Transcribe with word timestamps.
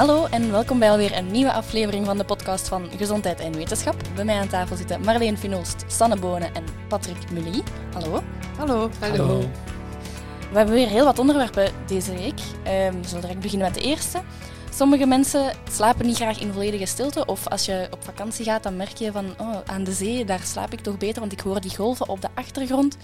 Hallo 0.00 0.26
en 0.26 0.50
welkom 0.50 0.78
bij 0.78 0.90
alweer 0.90 1.16
een 1.16 1.30
nieuwe 1.30 1.52
aflevering 1.52 2.06
van 2.06 2.18
de 2.18 2.24
podcast 2.24 2.68
van 2.68 2.88
Gezondheid 2.96 3.40
en 3.40 3.52
Wetenschap. 3.52 3.94
Bij 4.14 4.24
mij 4.24 4.38
aan 4.38 4.48
tafel 4.48 4.76
zitten 4.76 5.00
Marleen 5.00 5.38
Finolst, 5.38 5.84
Sanne 5.86 6.16
Bonen 6.16 6.54
en 6.54 6.64
Patrick 6.88 7.30
Mully. 7.30 7.62
Hallo. 7.92 8.22
Hallo. 8.58 8.90
Hallo. 9.00 9.38
We 10.50 10.56
hebben 10.56 10.74
weer 10.74 10.88
heel 10.88 11.04
wat 11.04 11.18
onderwerpen 11.18 11.72
deze 11.86 12.14
week. 12.14 12.40
Ehm, 12.64 13.00
we 13.00 13.08
zullen 13.08 13.20
direct 13.20 13.40
beginnen 13.40 13.66
met 13.66 13.82
de 13.82 13.88
eerste. 13.88 14.20
Sommige 14.74 15.06
mensen 15.06 15.52
slapen 15.70 16.06
niet 16.06 16.16
graag 16.16 16.40
in 16.40 16.52
volledige 16.52 16.86
stilte. 16.86 17.26
Of 17.26 17.48
als 17.48 17.64
je 17.64 17.88
op 17.90 18.04
vakantie 18.04 18.44
gaat, 18.44 18.62
dan 18.62 18.76
merk 18.76 18.96
je 18.96 19.12
van 19.12 19.34
oh, 19.38 19.56
aan 19.66 19.84
de 19.84 19.92
zee, 19.92 20.24
daar 20.24 20.42
slaap 20.44 20.72
ik 20.72 20.80
toch 20.80 20.98
beter, 20.98 21.20
want 21.20 21.32
ik 21.32 21.40
hoor 21.40 21.60
die 21.60 21.76
golven 21.76 22.08
op 22.08 22.20
de 22.20 22.28
achtergrond. 22.34 22.96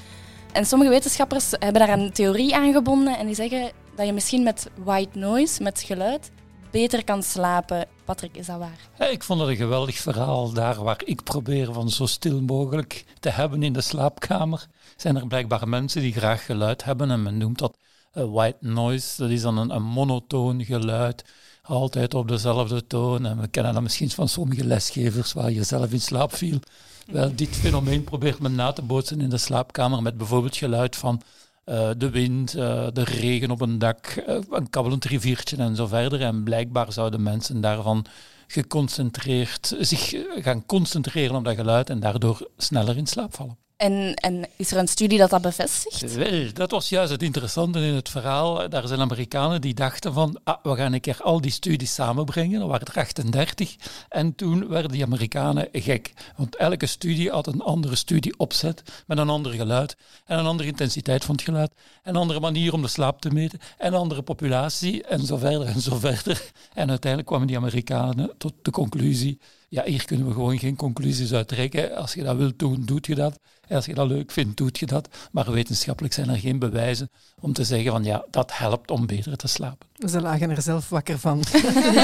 En 0.52 0.66
sommige 0.66 0.90
wetenschappers 0.90 1.50
hebben 1.50 1.86
daar 1.86 1.98
een 1.98 2.12
theorie 2.12 2.54
aan 2.54 2.72
gebonden 2.72 3.18
en 3.18 3.26
die 3.26 3.34
zeggen 3.34 3.70
dat 3.94 4.06
je 4.06 4.12
misschien 4.12 4.42
met 4.42 4.70
white 4.84 5.18
noise, 5.18 5.62
met 5.62 5.82
geluid, 5.86 6.30
beter 6.70 7.04
kan 7.04 7.22
slapen. 7.22 7.86
Patrick, 8.04 8.36
is 8.36 8.46
dat 8.46 8.58
waar? 8.58 9.08
Ik 9.10 9.22
vond 9.22 9.40
het 9.40 9.48
een 9.48 9.56
geweldig 9.56 9.96
verhaal 9.96 10.52
daar 10.52 10.82
waar 10.82 11.00
ik 11.04 11.22
probeer 11.22 11.72
van 11.72 11.90
zo 11.90 12.06
stil 12.06 12.40
mogelijk 12.40 13.04
te 13.20 13.28
hebben 13.28 13.62
in 13.62 13.72
de 13.72 13.80
slaapkamer. 13.80 14.66
Zijn 14.96 15.16
er 15.16 15.26
blijkbaar 15.26 15.68
mensen 15.68 16.00
die 16.00 16.12
graag 16.12 16.44
geluid 16.44 16.84
hebben 16.84 17.10
en 17.10 17.22
men 17.22 17.38
noemt 17.38 17.58
dat 17.58 17.76
uh, 18.14 18.24
white 18.24 18.56
noise. 18.60 19.22
Dat 19.22 19.30
is 19.30 19.42
dan 19.42 19.58
een, 19.58 19.74
een 19.74 19.82
monotoon 19.82 20.64
geluid, 20.64 21.24
altijd 21.62 22.14
op 22.14 22.28
dezelfde 22.28 22.86
toon. 22.86 23.26
En 23.26 23.40
we 23.40 23.48
kennen 23.48 23.72
dat 23.72 23.82
misschien 23.82 24.10
van 24.10 24.28
sommige 24.28 24.64
lesgevers 24.64 25.32
waar 25.32 25.50
je 25.50 25.62
zelf 25.62 25.92
in 25.92 26.00
slaap 26.00 26.34
viel. 26.34 26.58
Wel, 27.06 27.34
dit 27.34 27.56
fenomeen 27.56 28.04
probeert 28.04 28.38
men 28.38 28.54
na 28.54 28.72
te 28.72 28.82
bootsen 28.82 29.20
in 29.20 29.30
de 29.30 29.38
slaapkamer 29.38 30.02
met 30.02 30.16
bijvoorbeeld 30.16 30.56
geluid 30.56 30.96
van 30.96 31.22
uh, 31.66 31.90
de 31.96 32.10
wind, 32.10 32.56
uh, 32.56 32.86
de 32.92 33.04
regen 33.04 33.50
op 33.50 33.60
een 33.60 33.78
dak, 33.78 34.24
uh, 34.28 34.38
een 34.50 34.70
kabbelend 34.70 35.04
riviertje 35.04 35.56
en 35.56 35.76
zo 35.76 35.86
verder. 35.86 36.20
En 36.20 36.42
blijkbaar 36.42 36.92
zouden 36.92 37.22
mensen 37.22 37.60
daarvan 37.60 38.04
geconcentreerd, 38.46 39.76
zich 39.80 40.14
gaan 40.42 40.66
concentreren 40.66 41.36
op 41.36 41.44
dat 41.44 41.54
geluid 41.54 41.90
en 41.90 42.00
daardoor 42.00 42.48
sneller 42.56 42.96
in 42.96 43.06
slaap 43.06 43.34
vallen. 43.34 43.65
En, 43.76 44.14
en, 44.14 44.46
is 44.56 44.70
er 44.70 44.78
een 44.78 44.88
studie 44.88 45.18
dat 45.18 45.30
dat 45.30 45.42
bevestigt? 45.42 46.14
Wel, 46.14 46.52
dat 46.52 46.70
was 46.70 46.88
juist 46.88 47.10
het 47.10 47.22
interessante 47.22 47.78
in 47.78 47.94
het 47.94 48.08
verhaal. 48.08 48.68
Daar 48.68 48.86
zijn 48.86 49.00
Amerikanen 49.00 49.60
die 49.60 49.74
dachten 49.74 50.12
van, 50.12 50.40
ah, 50.44 50.56
we 50.62 50.76
gaan 50.76 50.92
een 50.92 51.00
keer 51.00 51.18
al 51.22 51.40
die 51.40 51.50
studies 51.50 51.94
samenbrengen. 51.94 52.60
Er 52.60 52.66
waren 52.66 52.86
er 52.86 53.00
38. 53.00 53.76
En 54.08 54.34
toen 54.34 54.68
werden 54.68 54.90
die 54.90 55.04
Amerikanen 55.04 55.68
gek. 55.72 56.12
Want 56.36 56.56
elke 56.56 56.86
studie 56.86 57.30
had 57.30 57.46
een 57.46 57.60
andere 57.60 57.96
studie 57.96 58.38
opzet, 58.38 58.82
met 59.06 59.18
een 59.18 59.28
ander 59.28 59.52
geluid 59.52 59.96
en 60.24 60.38
een 60.38 60.46
andere 60.46 60.68
intensiteit 60.68 61.24
van 61.24 61.34
het 61.34 61.44
geluid. 61.44 61.72
En 62.02 62.14
een 62.14 62.20
andere 62.20 62.40
manier 62.40 62.72
om 62.72 62.82
de 62.82 62.88
slaap 62.88 63.20
te 63.20 63.30
meten. 63.30 63.58
En 63.78 63.92
een 63.92 63.98
andere 63.98 64.22
populatie 64.22 65.02
en 65.02 65.20
zo 65.20 65.36
verder 65.36 65.66
en 65.66 65.80
zo 65.80 65.96
verder. 65.96 66.50
En 66.74 66.88
uiteindelijk 66.88 67.30
kwamen 67.30 67.46
die 67.46 67.56
Amerikanen 67.56 68.30
tot 68.38 68.52
de 68.62 68.70
conclusie 68.70 69.38
ja, 69.68 69.84
hier 69.84 70.04
kunnen 70.04 70.26
we 70.26 70.32
gewoon 70.32 70.58
geen 70.58 70.76
conclusies 70.76 71.32
uit 71.32 71.48
trekken. 71.48 71.96
Als 71.96 72.14
je 72.14 72.22
dat 72.22 72.36
wilt 72.36 72.58
doen, 72.58 72.82
doet 72.84 73.06
je 73.06 73.14
dat. 73.14 73.38
En 73.66 73.76
als 73.76 73.86
je 73.86 73.94
dat 73.94 74.08
leuk 74.08 74.30
vindt, 74.30 74.56
doet 74.56 74.78
je 74.78 74.86
dat. 74.86 75.08
Maar 75.32 75.52
wetenschappelijk 75.52 76.14
zijn 76.14 76.28
er 76.28 76.38
geen 76.38 76.58
bewijzen 76.58 77.10
om 77.40 77.52
te 77.52 77.64
zeggen 77.64 77.90
van 77.90 78.04
ja, 78.04 78.24
dat 78.30 78.56
helpt 78.56 78.90
om 78.90 79.06
beter 79.06 79.36
te 79.36 79.48
slapen. 79.48 79.86
Ze 80.08 80.20
lagen 80.20 80.50
er 80.50 80.62
zelf 80.62 80.88
wakker 80.88 81.18
van. 81.18 81.38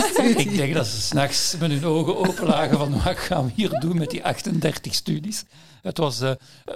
Ik 0.36 0.56
denk 0.56 0.74
dat 0.74 0.86
ze 0.86 1.00
s'nachts 1.00 1.56
met 1.58 1.70
hun 1.70 1.84
ogen 1.84 2.16
open 2.16 2.46
lagen 2.46 2.78
van 2.78 3.02
wat 3.02 3.19
gaan 3.19 3.44
we 3.44 3.52
hier 3.54 3.70
doen 3.70 3.98
met 3.98 4.10
die 4.10 4.24
38 4.24 4.94
studies. 4.94 5.44
Het 5.82 5.98
was 5.98 6.22
uh, 6.22 6.30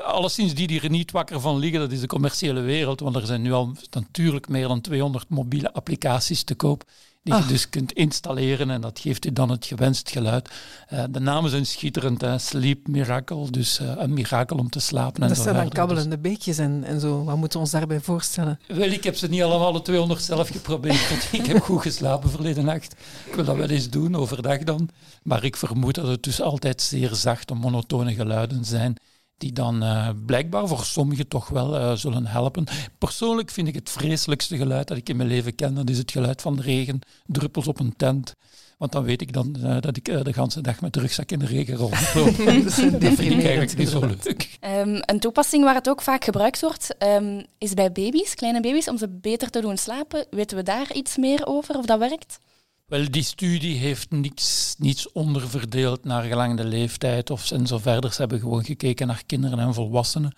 alleszins 0.05 0.55
die 0.55 0.67
die 0.67 0.81
er 0.81 0.91
niet 0.91 1.11
wakker 1.11 1.41
van 1.41 1.59
liggen, 1.59 1.81
dat 1.81 1.93
is 1.93 2.01
de 2.01 2.07
commerciële 2.07 2.61
wereld, 2.61 3.01
want 3.01 3.17
er 3.17 3.27
zijn 3.27 3.43
nu 3.43 3.53
al 3.53 3.77
natuurlijk 3.91 4.49
meer 4.49 4.69
dan 4.69 4.81
200 4.81 5.29
mobiele 5.29 5.73
applicaties 5.73 6.43
te 6.43 6.55
koop 6.55 6.85
die 7.27 7.35
je 7.35 7.47
dus 7.47 7.69
kunt 7.69 7.93
installeren 7.93 8.71
en 8.71 8.81
dat 8.81 8.99
geeft 8.99 9.25
je 9.25 9.33
dan 9.33 9.51
het 9.51 9.67
gewenst 9.67 10.11
geluid. 10.11 10.51
Uh, 10.93 11.05
de 11.11 11.21
namen 11.21 11.51
zijn 11.51 11.67
schitterend, 11.67 12.21
hè? 12.21 12.39
Sleep 12.39 12.89
Miracle, 12.89 13.51
dus 13.51 13.81
uh, 13.81 13.93
een 13.97 14.13
mirakel 14.13 14.57
om 14.57 14.71
te 14.71 14.81
slapen. 14.81 15.23
En 15.23 15.29
dat 15.29 15.39
zijn 15.39 15.55
dan 15.55 15.69
kabbelende 15.69 16.21
dus. 16.21 16.31
beekjes 16.31 16.59
en, 16.59 16.85
en 16.85 17.01
zo. 17.01 17.25
Wat 17.25 17.37
moeten 17.37 17.59
we 17.59 17.65
ons 17.65 17.73
daarbij 17.73 18.01
voorstellen? 18.01 18.59
Wel, 18.67 18.91
ik 18.91 19.05
heb 19.05 19.17
ze 19.17 19.29
niet 19.29 19.43
allemaal 19.43 19.73
de 19.73 19.83
200 19.83 20.23
zelf 20.23 20.49
geprobeerd. 20.49 21.11
ik 21.33 21.47
heb 21.47 21.63
goed 21.63 21.83
geslapen 21.83 22.31
verleden 22.31 22.65
nacht. 22.65 22.95
Ik 23.27 23.35
wil 23.35 23.45
dat 23.45 23.57
wel 23.57 23.69
eens 23.69 23.91
doen, 23.91 24.17
overdag 24.17 24.59
dan. 24.59 24.89
Maar 25.23 25.45
ik 25.45 25.57
vermoed 25.57 25.95
dat 25.95 26.07
het 26.07 26.23
dus 26.23 26.41
altijd 26.41 26.83
zeer 26.83 27.15
zachte, 27.15 27.55
monotone 27.55 28.15
geluiden 28.15 28.65
zijn 28.65 28.97
die 29.39 29.53
dan 29.53 29.83
uh, 29.83 30.09
blijkbaar 30.27 30.69
voor 30.69 30.85
sommigen 30.85 31.29
toch 31.29 31.49
wel 31.49 31.75
uh, 31.75 31.93
zullen 31.93 32.27
helpen. 32.27 32.65
Persoonlijk 32.99 33.51
vind 33.51 33.69
ik 33.69 33.75
het 33.75 33.91
vreselijkste 33.91 34.57
geluid 34.57 34.89
dat 34.89 34.97
ik 34.97 35.09
in 35.09 35.17
mijn 35.17 35.29
leven 35.29 35.55
ken, 35.55 35.75
dat 35.75 35.91
is 35.91 35.99
het 35.99 36.11
geluid 36.11 36.43
van 36.43 36.57
de 36.57 36.63
regen, 36.63 36.99
druppels 37.27 37.69
op 37.69 37.81
een 37.81 37.97
tent. 37.97 38.35
Want 38.79 38.93
dan 38.93 39.05
weet 39.05 39.21
ik 39.21 39.33
dan 39.33 39.57
uh, 39.59 39.81
dat 39.81 39.97
ik 39.97 40.05
de 40.05 40.13
hele 40.13 40.61
dag 40.63 40.81
met 40.81 40.93
de 40.93 41.01
rugzak 41.01 41.31
in 41.31 41.39
de 41.39 41.47
regen 41.47 41.77
rondloop. 41.77 42.37
dat 43.01 43.13
vind 43.15 43.21
ik 43.21 43.45
eigenlijk 43.45 43.77
niet 43.77 43.89
zo 43.89 44.01
leuk. 44.01 44.59
Um, 44.61 45.01
een 45.01 45.21
toepassing 45.21 45.65
waar 45.65 45.75
het 45.75 45.89
ook 45.89 46.03
vaak 46.03 46.25
gebruikt 46.25 46.61
wordt, 46.61 46.95
um, 46.99 47.45
is 47.59 47.75
bij 47.75 47.93
baby's, 47.93 48.35
kleine 48.35 48.61
baby's, 48.61 48.89
om 48.89 48.99
ze 48.99 49.09
beter 49.09 49.51
te 49.51 49.61
doen 49.61 49.77
slapen. 49.77 50.27
Weten 50.31 50.57
we 50.57 50.63
daar 50.63 50.93
iets 50.93 51.17
meer 51.17 51.47
over, 51.47 51.77
of 51.77 51.87
dat 51.87 51.99
werkt? 51.99 52.39
Wel, 52.87 53.11
die 53.11 53.23
studie 53.23 53.77
heeft 53.77 54.11
niets, 54.11 54.75
niets 54.79 55.13
onderverdeeld 55.13 56.05
naar 56.05 56.23
gelang 56.23 56.57
de 56.57 56.65
leeftijd 56.65 57.31
of 57.31 57.51
en 57.51 57.67
zo 57.67 57.79
verder. 57.79 58.13
Ze 58.13 58.21
hebben 58.21 58.41
gewoon 58.41 58.65
gekeken 58.65 59.07
naar 59.07 59.23
kinderen 59.27 59.59
en 59.59 59.75
volwassenen. 59.75 60.37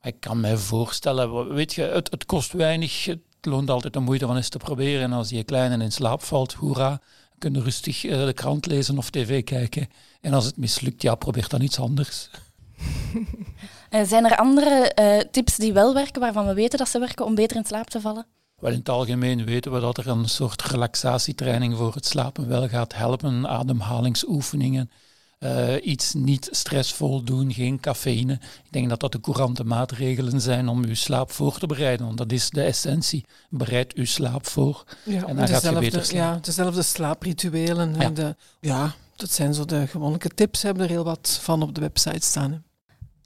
Maar 0.00 0.12
ik 0.12 0.20
kan 0.20 0.40
mij 0.40 0.56
voorstellen, 0.56 1.54
weet 1.54 1.74
je, 1.74 1.82
het, 1.82 2.26
kost 2.26 2.52
weinig. 2.52 3.04
Het 3.04 3.20
loont 3.40 3.70
altijd 3.70 3.92
de 3.92 4.00
moeite 4.00 4.26
van 4.26 4.36
eens 4.36 4.48
te 4.48 4.58
proberen. 4.58 5.02
En 5.02 5.12
als 5.12 5.28
je 5.28 5.44
kleine 5.44 5.84
in 5.84 5.92
slaap 5.92 6.22
valt, 6.22 6.52
hoera, 6.52 7.00
kun 7.38 7.54
je 7.54 7.62
rustig 7.62 8.04
uh, 8.04 8.24
de 8.24 8.32
krant 8.32 8.66
lezen 8.66 8.98
of 8.98 9.10
tv 9.10 9.44
kijken. 9.44 9.88
En 10.20 10.32
als 10.32 10.44
het 10.44 10.56
mislukt, 10.56 11.02
ja, 11.02 11.14
probeer 11.14 11.48
dan 11.48 11.60
iets 11.60 11.80
anders. 11.80 12.30
zijn 14.04 14.24
er 14.24 14.36
andere 14.36 14.92
uh, 15.00 15.30
tips 15.30 15.56
die 15.56 15.72
wel 15.72 15.94
werken, 15.94 16.20
waarvan 16.20 16.46
we 16.46 16.54
weten 16.54 16.78
dat 16.78 16.88
ze 16.88 16.98
werken 16.98 17.24
om 17.24 17.34
beter 17.34 17.56
in 17.56 17.64
slaap 17.64 17.90
te 17.90 18.00
vallen? 18.00 18.26
Wel, 18.60 18.72
in 18.72 18.78
het 18.78 18.88
algemeen 18.88 19.44
weten 19.44 19.72
we 19.72 19.80
dat 19.80 19.98
er 19.98 20.08
een 20.08 20.28
soort 20.28 20.62
relaxatietraining 20.62 21.76
voor 21.76 21.94
het 21.94 22.06
slapen 22.06 22.48
wel 22.48 22.68
gaat 22.68 22.94
helpen. 22.94 23.48
Ademhalingsoefeningen, 23.48 24.90
uh, 25.38 25.74
iets 25.82 26.14
niet 26.14 26.48
stressvol 26.50 27.22
doen, 27.22 27.52
geen 27.52 27.80
cafeïne. 27.80 28.32
Ik 28.32 28.72
denk 28.72 28.88
dat 28.88 29.00
dat 29.00 29.12
de 29.12 29.20
courante 29.20 29.64
maatregelen 29.64 30.40
zijn 30.40 30.68
om 30.68 30.84
uw 30.84 30.94
slaap 30.94 31.30
voor 31.30 31.58
te 31.58 31.66
bereiden. 31.66 32.06
Want 32.06 32.18
dat 32.18 32.32
is 32.32 32.50
de 32.50 32.62
essentie. 32.62 33.24
Bereid 33.50 33.92
uw 33.92 34.04
slaap 34.04 34.46
voor 34.46 34.84
ja, 35.04 35.26
en 35.26 35.36
dan 35.36 35.48
gaat 35.48 35.62
je 35.62 35.78
beter 35.78 36.04
slapen. 36.04 36.34
Ja, 36.34 36.38
dezelfde 36.42 36.82
slaaprituelen. 36.82 37.94
Ja. 37.94 38.00
En 38.00 38.14
de, 38.14 38.36
ja, 38.60 38.94
dat 39.16 39.30
zijn 39.30 39.54
zo 39.54 39.64
de 39.64 39.86
gewone 39.86 40.18
tips. 40.18 40.62
Hebben 40.62 40.82
er 40.82 40.88
heel 40.88 41.04
wat 41.04 41.38
van 41.42 41.62
op 41.62 41.74
de 41.74 41.80
website 41.80 42.26
staan. 42.26 42.64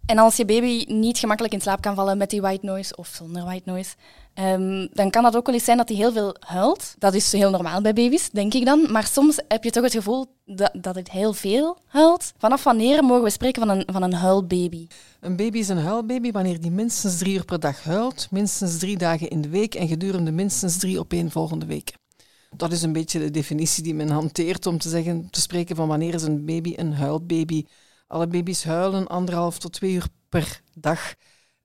En 0.06 0.18
als 0.18 0.36
je 0.36 0.44
baby 0.44 0.84
niet 0.92 1.18
gemakkelijk 1.18 1.54
in 1.54 1.60
slaap 1.60 1.80
kan 1.80 1.94
vallen 1.94 2.18
met 2.18 2.30
die 2.30 2.40
white 2.40 2.66
noise 2.66 2.96
of 2.96 3.08
zonder 3.08 3.44
white 3.44 3.70
noise, 3.70 3.94
um, 4.40 4.88
dan 4.92 5.10
kan 5.10 5.22
dat 5.22 5.36
ook 5.36 5.46
wel 5.46 5.54
eens 5.54 5.64
zijn 5.64 5.76
dat 5.76 5.88
hij 5.88 5.96
heel 5.98 6.12
veel 6.12 6.36
huilt. 6.38 6.94
Dat 6.98 7.14
is 7.14 7.32
heel 7.32 7.50
normaal 7.50 7.80
bij 7.80 7.92
baby's, 7.92 8.30
denk 8.30 8.54
ik 8.54 8.64
dan. 8.64 8.92
Maar 8.92 9.06
soms 9.06 9.40
heb 9.48 9.64
je 9.64 9.70
toch 9.70 9.82
het 9.82 9.92
gevoel 9.92 10.26
dat, 10.44 10.70
dat 10.72 10.94
het 10.94 11.10
heel 11.10 11.32
veel 11.32 11.78
huilt. 11.86 12.32
Vanaf 12.38 12.64
wanneer 12.64 13.04
mogen 13.04 13.24
we 13.24 13.30
spreken 13.30 13.66
van 13.66 13.76
een, 13.76 13.88
van 13.92 14.02
een 14.02 14.12
huilbaby? 14.12 14.86
Een 15.20 15.36
baby 15.36 15.58
is 15.58 15.68
een 15.68 15.78
huilbaby 15.78 16.30
wanneer 16.30 16.60
die 16.60 16.70
minstens 16.70 17.18
drie 17.18 17.34
uur 17.34 17.44
per 17.44 17.60
dag 17.60 17.84
huilt, 17.84 18.28
minstens 18.30 18.78
drie 18.78 18.96
dagen 18.96 19.28
in 19.28 19.40
de 19.40 19.48
week 19.48 19.74
en 19.74 19.88
gedurende 19.88 20.30
minstens 20.30 20.76
drie 20.76 20.98
opeenvolgende 20.98 21.66
weken. 21.66 21.96
Dat 22.56 22.72
is 22.72 22.82
een 22.82 22.92
beetje 22.92 23.18
de 23.18 23.30
definitie 23.30 23.82
die 23.82 23.94
men 23.94 24.08
hanteert 24.08 24.66
om 24.66 24.78
te, 24.78 24.88
zeggen, 24.88 25.30
te 25.30 25.40
spreken 25.40 25.76
van 25.76 25.88
wanneer 25.88 26.14
is 26.14 26.22
een 26.22 26.44
baby 26.44 26.72
een 26.76 26.92
huilbaby. 26.92 27.64
Alle 28.06 28.26
baby's 28.26 28.64
huilen 28.64 29.06
anderhalf 29.06 29.58
tot 29.58 29.72
twee 29.72 29.92
uur 29.92 30.06
per 30.28 30.60
dag. 30.74 31.14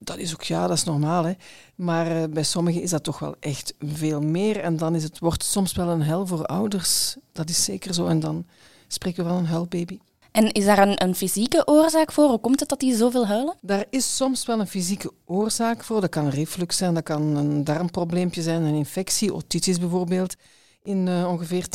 Dat 0.04 0.18
is 0.18 0.34
ook, 0.34 0.44
ja, 0.44 0.68
dat 0.68 0.78
is 0.78 0.84
normaal. 0.84 1.24
Hè. 1.24 1.34
Maar 1.76 2.22
uh, 2.22 2.24
bij 2.30 2.44
sommigen 2.44 2.82
is 2.82 2.90
dat 2.90 3.04
toch 3.04 3.20
wel 3.20 3.36
echt 3.40 3.74
veel 3.80 4.22
meer. 4.22 4.60
En 4.60 4.78
dan 4.78 4.96
is 4.96 5.04
het, 5.04 5.20
wordt 5.20 5.42
het 5.42 5.52
soms 5.52 5.74
wel 5.74 5.90
een 5.90 6.02
hel 6.02 6.28
voor 6.28 6.46
ouders. 6.46 7.16
Dat 7.32 7.50
is 7.50 7.64
zeker 7.64 7.94
zo. 7.94 8.08
En 8.08 8.20
dan 8.20 8.46
spreken 8.88 9.24
we 9.24 9.30
van 9.30 9.40
een 9.40 9.46
huilbaby. 9.46 10.00
En 10.32 10.52
is 10.52 10.66
daar 10.66 10.88
een, 10.88 11.04
een, 11.04 11.16
fysieke 11.16 11.68
oorzaak 11.68 12.12
voor? 12.12 12.30
Hoe 12.30 12.40
komt 12.40 12.60
het 12.60 12.70
dat 12.70 12.80
die 12.80 12.96
zoveel 12.96 13.28
huilen? 13.28 13.56
Daar 13.62 13.86
is 13.90 14.16
soms 14.16 14.46
wel 14.46 14.60
een 14.60 14.68
fysieke 14.68 15.12
oorzaak 15.26 15.84
voor. 15.84 16.02
Dat 16.02 16.10
kan 16.10 16.30
reflux 16.30 16.78
zijn, 16.78 16.94
dat 16.94 17.04
kan 17.04 17.22
een 17.22 17.64
darmprobleempje 17.64 18.42
zijn, 18.42 18.62
een 18.62 18.74
infectie, 18.74 19.34
otitis 19.34 19.80
bijvoorbeeld. 19.80 20.36
In 20.84 21.08
uh, 21.08 21.28
ongeveer 21.30 21.66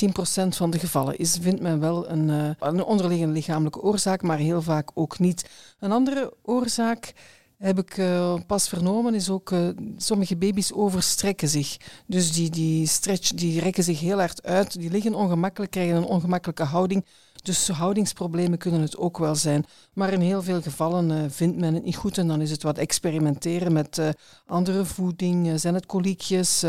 10% 0.45 0.49
van 0.49 0.71
de 0.71 0.79
gevallen 0.79 1.19
is, 1.19 1.39
vindt 1.41 1.61
men 1.61 1.81
wel 1.81 2.09
een, 2.11 2.29
uh, 2.29 2.51
een 2.59 2.85
onderliggende 2.85 3.33
lichamelijke 3.33 3.83
oorzaak, 3.83 4.23
maar 4.23 4.39
heel 4.39 4.63
vaak 4.63 4.91
ook 4.95 5.19
niet. 5.19 5.51
Een 5.79 5.93
andere 5.93 6.33
oorzaak 6.43 7.13
heb 7.59 7.79
ik 7.79 7.97
uh, 7.97 8.35
pas 8.47 8.69
vernomen, 8.69 9.15
is 9.15 9.31
ook 9.31 9.51
uh, 9.51 9.69
sommige 9.97 10.37
baby's 10.37 10.73
overstrekken 10.73 11.49
zich. 11.49 11.77
Dus 12.07 12.33
die, 12.33 12.51
die 12.51 12.87
stretch, 12.87 13.33
die 13.33 13.61
rekken 13.61 13.85
zich 13.85 14.01
heel 14.01 14.19
hard 14.19 14.43
uit, 14.43 14.79
die 14.79 14.91
liggen 14.91 15.15
ongemakkelijk, 15.15 15.71
krijgen 15.71 15.97
een 15.97 16.05
ongemakkelijke 16.05 16.63
houding. 16.63 17.05
Dus 17.43 17.69
houdingsproblemen 17.69 18.59
kunnen 18.59 18.81
het 18.81 18.97
ook 18.97 19.19
wel 19.19 19.35
zijn. 19.35 19.65
Maar 19.93 20.13
in 20.13 20.21
heel 20.21 20.43
veel 20.43 20.63
gevallen 20.63 21.11
uh, 21.11 21.25
vindt 21.29 21.57
men 21.57 21.75
het 21.75 21.85
niet 21.85 21.97
goed 21.97 22.19
en 22.19 22.29
dan 22.29 22.41
is 22.41 22.51
het 22.51 22.63
wat 22.63 22.79
experimenteren 22.79 23.73
met 23.73 24.01
andere 24.47 24.85
voeding. 24.85 25.61
Zijn 25.61 25.75
het 25.75 25.87
koliekjes, 25.87 26.65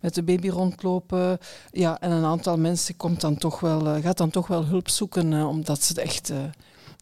met 0.00 0.14
de 0.14 0.22
baby 0.22 0.48
rondlopen. 0.48 1.38
Ja, 1.70 2.00
en 2.00 2.10
een 2.10 2.24
aantal 2.24 2.58
mensen 2.58 2.96
komt 2.96 3.20
dan 3.20 3.38
toch 3.38 3.60
wel, 3.60 4.00
gaat 4.00 4.18
dan 4.18 4.30
toch 4.30 4.46
wel 4.46 4.64
hulp 4.64 4.88
zoeken 4.88 5.46
omdat 5.46 5.82
ze 5.82 5.92
het 5.92 6.02
echt 6.02 6.32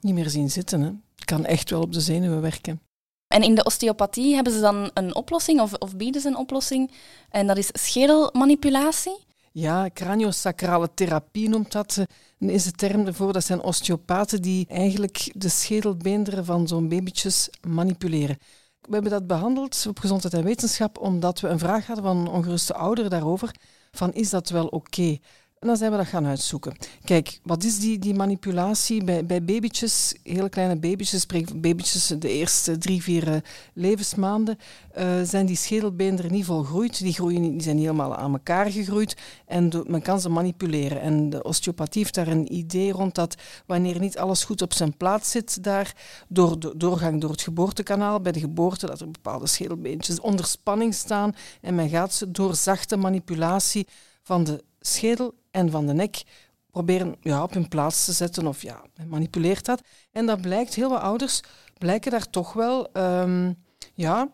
niet 0.01 0.15
meer 0.15 0.31
zien 0.31 0.51
zitten. 0.51 1.03
Het 1.15 1.25
kan 1.25 1.45
echt 1.45 1.71
wel 1.71 1.81
op 1.81 1.93
de 1.93 2.01
zenuwen 2.01 2.41
werken. 2.41 2.88
En 3.29 3.43
in 3.43 3.55
de 3.55 3.65
osteopathie 3.65 4.35
hebben 4.35 4.53
ze 4.53 4.61
dan 4.61 4.91
een 4.95 5.15
oplossing, 5.15 5.61
of, 5.61 5.97
bieden 5.97 6.21
ze 6.21 6.29
een 6.29 6.37
oplossing, 6.37 6.91
en 7.31 7.47
dat 7.47 7.57
is 7.57 7.69
schedelmanipulatie. 7.73 9.27
Ja, 9.53 9.91
craniosacrale 9.93 10.89
therapie 10.95 11.49
noemt 11.49 11.73
dat. 11.73 12.05
Dan 12.39 12.49
is 12.49 12.65
de 12.65 12.73
term 12.73 13.07
ervoor. 13.07 13.33
Dat 13.33 13.45
zijn 13.45 13.63
osteopaten 13.63 14.43
die 14.43 14.67
eigenlijk 14.69 15.31
de 15.35 15.49
schedelbeenderen 15.49 16.45
van 16.45 16.69
zo'n 16.69 16.89
babytjes 16.89 17.49
manipuleren. 17.69 18.39
We 18.81 18.93
hebben 18.95 19.11
dat 19.11 19.27
behandeld 19.27 19.87
op 19.89 19.99
Gezondheid 19.99 20.35
en 20.35 20.45
Wetenschap 20.45 20.99
omdat 20.99 21.41
we 21.41 21.49
een 21.49 21.59
vraag 21.59 21.87
hadden 21.87 22.05
van 22.05 22.17
een 22.17 22.29
ongeruste 22.29 22.75
ouder 22.75 23.11
daarover. 23.11 23.55
Van 23.91 24.13
is 24.13 24.31
dat 24.31 24.49
wel 24.49 24.67
oké? 24.67 25.19
En 25.61 25.67
dan 25.67 25.77
zijn 25.77 25.91
we 25.91 25.97
dat 25.97 26.07
gaan 26.07 26.27
uitzoeken. 26.27 26.77
Kijk, 27.05 27.41
wat 27.43 27.65
is 27.65 27.79
die, 27.79 27.99
die 27.99 28.15
manipulatie 28.15 29.05
bij, 29.05 29.27
bij 29.27 29.45
babytjes, 29.45 30.15
hele 30.23 30.49
kleine 30.49 30.77
babytjes, 30.77 31.27
babytjes 31.57 32.07
de 32.07 32.29
eerste 32.29 32.79
drie, 32.79 33.03
vier 33.03 33.29
uh, 33.29 33.37
levensmaanden, 33.75 34.59
uh, 34.99 35.23
zijn 35.23 35.47
die 35.47 35.57
schedelbeenderen 35.57 36.33
niet 36.33 36.45
volgroeid. 36.45 36.99
Die, 36.99 37.13
groeien, 37.13 37.43
die 37.43 37.63
zijn 37.63 37.79
helemaal 37.79 38.17
aan 38.17 38.33
elkaar 38.33 38.71
gegroeid 38.71 39.17
en 39.47 39.85
men 39.87 40.03
kan 40.03 40.21
ze 40.21 40.29
manipuleren. 40.29 41.01
En 41.01 41.31
de 41.31 41.43
osteopathie 41.43 42.03
heeft 42.03 42.15
daar 42.15 42.29
een 42.29 42.55
idee 42.55 42.93
rond 42.93 43.15
dat 43.15 43.35
wanneer 43.67 44.01
niet 44.01 44.19
alles 44.19 44.45
goed 44.45 44.63
op 44.63 44.73
zijn 44.73 44.97
plaats 44.97 45.31
zit 45.31 45.65
daar, 45.65 45.95
door 46.29 46.61
de 46.61 46.77
doorgang 46.77 47.21
door 47.21 47.31
het 47.31 47.43
geboortekanaal, 47.43 48.21
bij 48.21 48.33
de 48.33 48.41
geboorte, 48.41 48.87
dat 48.87 49.01
er 49.01 49.11
bepaalde 49.11 49.47
schedelbeentjes 49.47 50.21
onder 50.21 50.47
spanning 50.47 50.95
staan 50.95 51.35
en 51.61 51.75
men 51.75 51.89
gaat 51.89 52.15
ze 52.15 52.31
door 52.31 52.55
zachte 52.55 52.97
manipulatie 52.97 53.87
van 54.23 54.45
de 54.45 54.65
schedel 54.81 55.35
en 55.51 55.71
van 55.71 55.87
de 55.87 55.93
nek 55.93 56.23
proberen 56.71 57.17
ja, 57.21 57.43
op 57.43 57.53
hun 57.53 57.69
plaats 57.69 58.05
te 58.05 58.13
zetten 58.13 58.47
of 58.47 58.63
ja, 58.63 58.83
manipuleert 59.07 59.65
dat. 59.65 59.81
En 60.13 60.27
dat 60.27 60.41
blijkt, 60.41 60.75
heel 60.75 60.91
wat 60.91 61.01
ouders 61.01 61.41
blijken 61.79 62.11
daar 62.11 62.31
toch 62.31 62.53
wel, 62.53 62.89
um, 62.93 63.57
ja, 63.95 64.29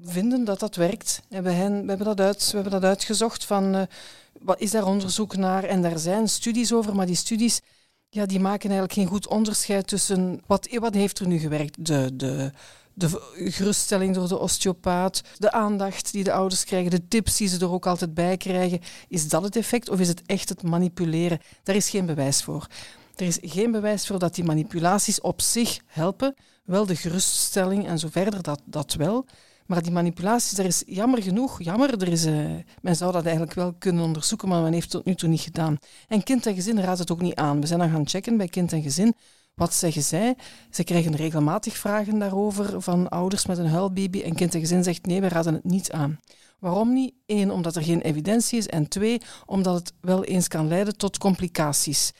vinden 0.00 0.44
dat 0.44 0.60
dat 0.60 0.76
werkt. 0.76 1.22
We, 1.28 1.42
we, 1.42 1.50
hebben 1.50 2.04
dat 2.04 2.20
uit, 2.20 2.46
we 2.46 2.54
hebben 2.54 2.80
dat 2.80 2.84
uitgezocht 2.84 3.44
van, 3.44 3.74
uh, 3.74 3.82
wat 4.40 4.60
is 4.60 4.70
daar 4.70 4.86
onderzoek 4.86 5.36
naar? 5.36 5.64
En 5.64 5.82
daar 5.82 5.98
zijn 5.98 6.28
studies 6.28 6.72
over, 6.72 6.94
maar 6.94 7.06
die 7.06 7.14
studies 7.14 7.60
ja, 8.08 8.26
die 8.26 8.40
maken 8.40 8.70
eigenlijk 8.70 8.92
geen 8.92 9.06
goed 9.06 9.28
onderscheid 9.28 9.86
tussen, 9.86 10.42
wat, 10.46 10.68
wat 10.70 10.94
heeft 10.94 11.18
er 11.18 11.26
nu 11.26 11.38
gewerkt? 11.38 11.86
De, 11.86 12.16
de 12.16 12.52
de 12.98 13.32
geruststelling 13.34 14.14
door 14.14 14.28
de 14.28 14.38
osteopaat, 14.38 15.20
de 15.38 15.52
aandacht 15.52 16.12
die 16.12 16.24
de 16.24 16.32
ouders 16.32 16.64
krijgen, 16.64 16.90
de 16.90 17.08
tips 17.08 17.36
die 17.36 17.48
ze 17.48 17.58
er 17.58 17.70
ook 17.70 17.86
altijd 17.86 18.14
bij 18.14 18.36
krijgen. 18.36 18.80
Is 19.08 19.28
dat 19.28 19.42
het 19.42 19.56
effect 19.56 19.88
of 19.88 20.00
is 20.00 20.08
het 20.08 20.22
echt 20.26 20.48
het 20.48 20.62
manipuleren? 20.62 21.40
Daar 21.62 21.76
is 21.76 21.90
geen 21.90 22.06
bewijs 22.06 22.42
voor. 22.42 22.66
Er 23.16 23.26
is 23.26 23.38
geen 23.40 23.70
bewijs 23.70 24.06
voor 24.06 24.18
dat 24.18 24.34
die 24.34 24.44
manipulaties 24.44 25.20
op 25.20 25.40
zich 25.40 25.80
helpen. 25.86 26.34
Wel 26.64 26.86
de 26.86 26.96
geruststelling 26.96 27.86
en 27.86 27.98
zo 27.98 28.08
verder, 28.10 28.42
dat, 28.42 28.60
dat 28.64 28.94
wel. 28.94 29.26
Maar 29.66 29.82
die 29.82 29.92
manipulaties, 29.92 30.50
daar 30.50 30.66
is 30.66 30.82
jammer 30.86 31.22
genoeg, 31.22 31.62
jammer, 31.62 32.02
er 32.02 32.08
is, 32.08 32.26
uh, 32.26 32.54
men 32.82 32.96
zou 32.96 33.12
dat 33.12 33.24
eigenlijk 33.24 33.54
wel 33.54 33.74
kunnen 33.78 34.04
onderzoeken, 34.04 34.48
maar 34.48 34.62
men 34.62 34.72
heeft 34.72 34.84
het 34.84 34.92
tot 34.92 35.04
nu 35.04 35.14
toe 35.14 35.28
niet 35.28 35.40
gedaan. 35.40 35.76
En 36.08 36.22
kind 36.22 36.46
en 36.46 36.54
gezin 36.54 36.80
raadt 36.80 36.98
het 36.98 37.10
ook 37.10 37.20
niet 37.20 37.34
aan. 37.34 37.60
We 37.60 37.66
zijn 37.66 37.78
dan 37.78 37.90
gaan 37.90 38.08
checken 38.08 38.36
bij 38.36 38.48
kind 38.48 38.72
en 38.72 38.82
gezin. 38.82 39.14
Wat 39.56 39.74
zeggen 39.74 40.02
zij? 40.02 40.36
Ze 40.70 40.84
krijgen 40.84 41.16
regelmatig 41.16 41.76
vragen 41.76 42.18
daarover 42.18 42.82
van 42.82 43.08
ouders 43.08 43.46
met 43.46 43.58
een 43.58 43.68
huilbaby 43.68 44.20
en 44.20 44.34
kind 44.34 44.54
en 44.54 44.60
gezin 44.60 44.82
zegt 44.82 45.06
nee, 45.06 45.20
we 45.20 45.28
raden 45.28 45.54
het 45.54 45.64
niet 45.64 45.92
aan. 45.92 46.20
Waarom 46.58 46.92
niet? 46.92 47.14
Eén, 47.26 47.50
omdat 47.50 47.76
er 47.76 47.82
geen 47.82 48.00
evidentie 48.00 48.58
is 48.58 48.66
en 48.66 48.88
twee, 48.88 49.20
omdat 49.46 49.74
het 49.74 49.92
wel 50.00 50.24
eens 50.24 50.48
kan 50.48 50.68
leiden 50.68 50.96
tot 50.96 51.18
complicaties. 51.18 52.12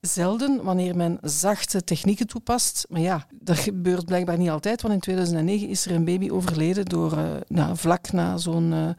Zelden 0.00 0.64
wanneer 0.64 0.96
men 0.96 1.18
zachte 1.22 1.84
technieken 1.84 2.26
toepast. 2.26 2.86
Maar 2.88 3.00
ja, 3.00 3.26
dat 3.32 3.58
gebeurt 3.58 4.04
blijkbaar 4.04 4.38
niet 4.38 4.50
altijd, 4.50 4.82
want 4.82 4.94
in 4.94 5.00
2009 5.00 5.68
is 5.68 5.86
er 5.86 5.92
een 5.92 6.04
baby 6.04 6.30
overleden 6.30 6.84
door 6.84 7.18
nou, 7.48 7.76
vlak 7.76 8.12
na 8.12 8.36
zo'n 8.36 8.96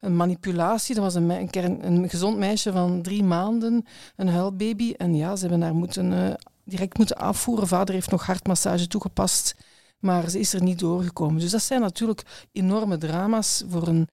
een 0.00 0.16
manipulatie. 0.16 0.94
Dat 0.94 1.04
was 1.04 1.14
een, 1.14 1.30
een, 1.30 1.86
een, 1.86 2.08
gezond 2.08 2.38
meisje 2.38 2.72
van 2.72 3.02
drie 3.02 3.22
maanden, 3.22 3.84
een 4.16 4.28
huilbaby. 4.28 4.92
En 4.96 5.14
ja, 5.14 5.36
ze 5.36 5.40
hebben 5.40 5.62
haar 5.62 5.74
moeten 5.74 6.12
uh, 6.12 6.34
direct 6.68 6.98
moeten 6.98 7.16
afvoeren. 7.16 7.68
Vader 7.68 7.94
heeft 7.94 8.10
nog 8.10 8.26
hartmassage 8.26 8.86
toegepast, 8.86 9.54
maar 9.98 10.30
ze 10.30 10.38
is 10.38 10.52
er 10.52 10.62
niet 10.62 10.78
doorgekomen. 10.78 11.40
Dus 11.40 11.50
dat 11.50 11.62
zijn 11.62 11.80
natuurlijk 11.80 12.48
enorme 12.52 12.98
drama's 12.98 13.64
voor 13.68 13.88
een... 13.88 14.08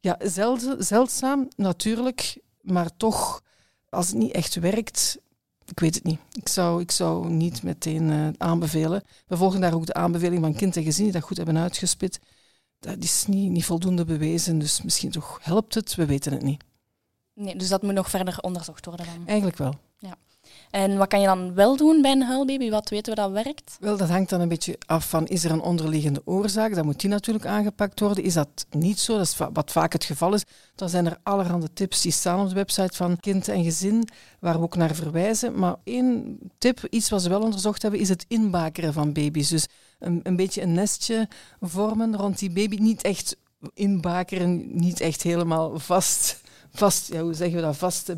Ja, 0.00 0.16
zelden, 0.22 0.84
zeldzaam 0.84 1.48
natuurlijk, 1.56 2.40
maar 2.60 2.96
toch, 2.96 3.42
als 3.88 4.06
het 4.06 4.16
niet 4.16 4.32
echt 4.32 4.54
werkt, 4.54 5.18
ik 5.64 5.80
weet 5.80 5.94
het 5.94 6.04
niet. 6.04 6.18
Ik 6.32 6.48
zou, 6.48 6.80
ik 6.80 6.90
zou 6.90 7.28
niet 7.28 7.62
meteen 7.62 8.10
uh, 8.10 8.28
aanbevelen. 8.38 9.02
We 9.26 9.36
volgen 9.36 9.60
daar 9.60 9.74
ook 9.74 9.86
de 9.86 9.94
aanbeveling 9.94 10.42
van 10.42 10.54
kind 10.54 10.76
en 10.76 10.82
gezin 10.82 11.04
die 11.04 11.12
dat 11.12 11.22
goed 11.22 11.36
hebben 11.36 11.58
uitgespit. 11.58 12.20
Dat 12.78 12.96
is 12.98 13.24
niet, 13.26 13.50
niet 13.50 13.64
voldoende 13.64 14.04
bewezen, 14.04 14.58
dus 14.58 14.82
misschien 14.82 15.10
toch 15.10 15.38
helpt 15.42 15.74
het, 15.74 15.94
we 15.94 16.06
weten 16.06 16.32
het 16.32 16.42
niet. 16.42 16.64
Nee, 17.34 17.56
dus 17.56 17.68
dat 17.68 17.82
moet 17.82 17.94
nog 17.94 18.10
verder 18.10 18.38
onderzocht 18.40 18.84
worden 18.84 19.06
dan? 19.06 19.26
Eigenlijk 19.26 19.56
wel. 19.56 19.74
Ja. 19.98 20.16
En 20.70 20.96
wat 20.96 21.08
kan 21.08 21.20
je 21.20 21.26
dan 21.26 21.54
wel 21.54 21.76
doen 21.76 22.02
bij 22.02 22.10
een 22.12 22.22
huilbaby? 22.22 22.70
Wat 22.70 22.88
weten 22.88 23.14
we 23.14 23.20
dat 23.20 23.30
werkt? 23.30 23.76
Wel, 23.80 23.96
dat 23.96 24.08
hangt 24.08 24.30
dan 24.30 24.40
een 24.40 24.48
beetje 24.48 24.78
af 24.86 25.08
van, 25.08 25.26
is 25.26 25.44
er 25.44 25.50
een 25.50 25.60
onderliggende 25.60 26.22
oorzaak? 26.24 26.74
Dan 26.74 26.84
moet 26.84 27.00
die 27.00 27.10
natuurlijk 27.10 27.46
aangepakt 27.46 28.00
worden. 28.00 28.24
Is 28.24 28.34
dat 28.34 28.66
niet 28.70 28.98
zo? 28.98 29.16
Dat 29.16 29.26
is 29.26 29.36
wat 29.52 29.70
vaak 29.72 29.92
het 29.92 30.04
geval 30.04 30.34
is. 30.34 30.44
Dan 30.74 30.88
zijn 30.88 31.06
er 31.06 31.18
allerhande 31.22 31.72
tips 31.72 32.00
die 32.00 32.12
staan 32.12 32.40
op 32.40 32.48
de 32.48 32.54
website 32.54 32.96
van 32.96 33.20
kind 33.20 33.48
en 33.48 33.64
gezin, 33.64 34.08
waar 34.38 34.56
we 34.56 34.62
ook 34.62 34.76
naar 34.76 34.94
verwijzen. 34.94 35.58
Maar 35.58 35.76
één 35.84 36.38
tip, 36.58 36.86
iets 36.90 37.10
wat 37.10 37.22
ze 37.22 37.28
wel 37.28 37.42
onderzocht 37.42 37.82
hebben, 37.82 38.00
is 38.00 38.08
het 38.08 38.24
inbakeren 38.28 38.92
van 38.92 39.12
baby's. 39.12 39.48
Dus 39.48 39.66
een, 39.98 40.20
een 40.22 40.36
beetje 40.36 40.62
een 40.62 40.72
nestje 40.72 41.28
vormen 41.60 42.16
rond 42.16 42.38
die 42.38 42.50
baby. 42.50 42.76
Niet 42.76 43.02
echt 43.02 43.36
inbakeren, 43.74 44.76
niet 44.80 45.00
echt 45.00 45.22
helemaal 45.22 45.78
vast 45.78 46.39
vast, 46.72 47.12
ja, 47.12 47.20
hoe 47.20 47.34
zeggen 47.34 47.56
we 47.56 47.62
dat, 47.62 47.76
vast, 47.76 48.14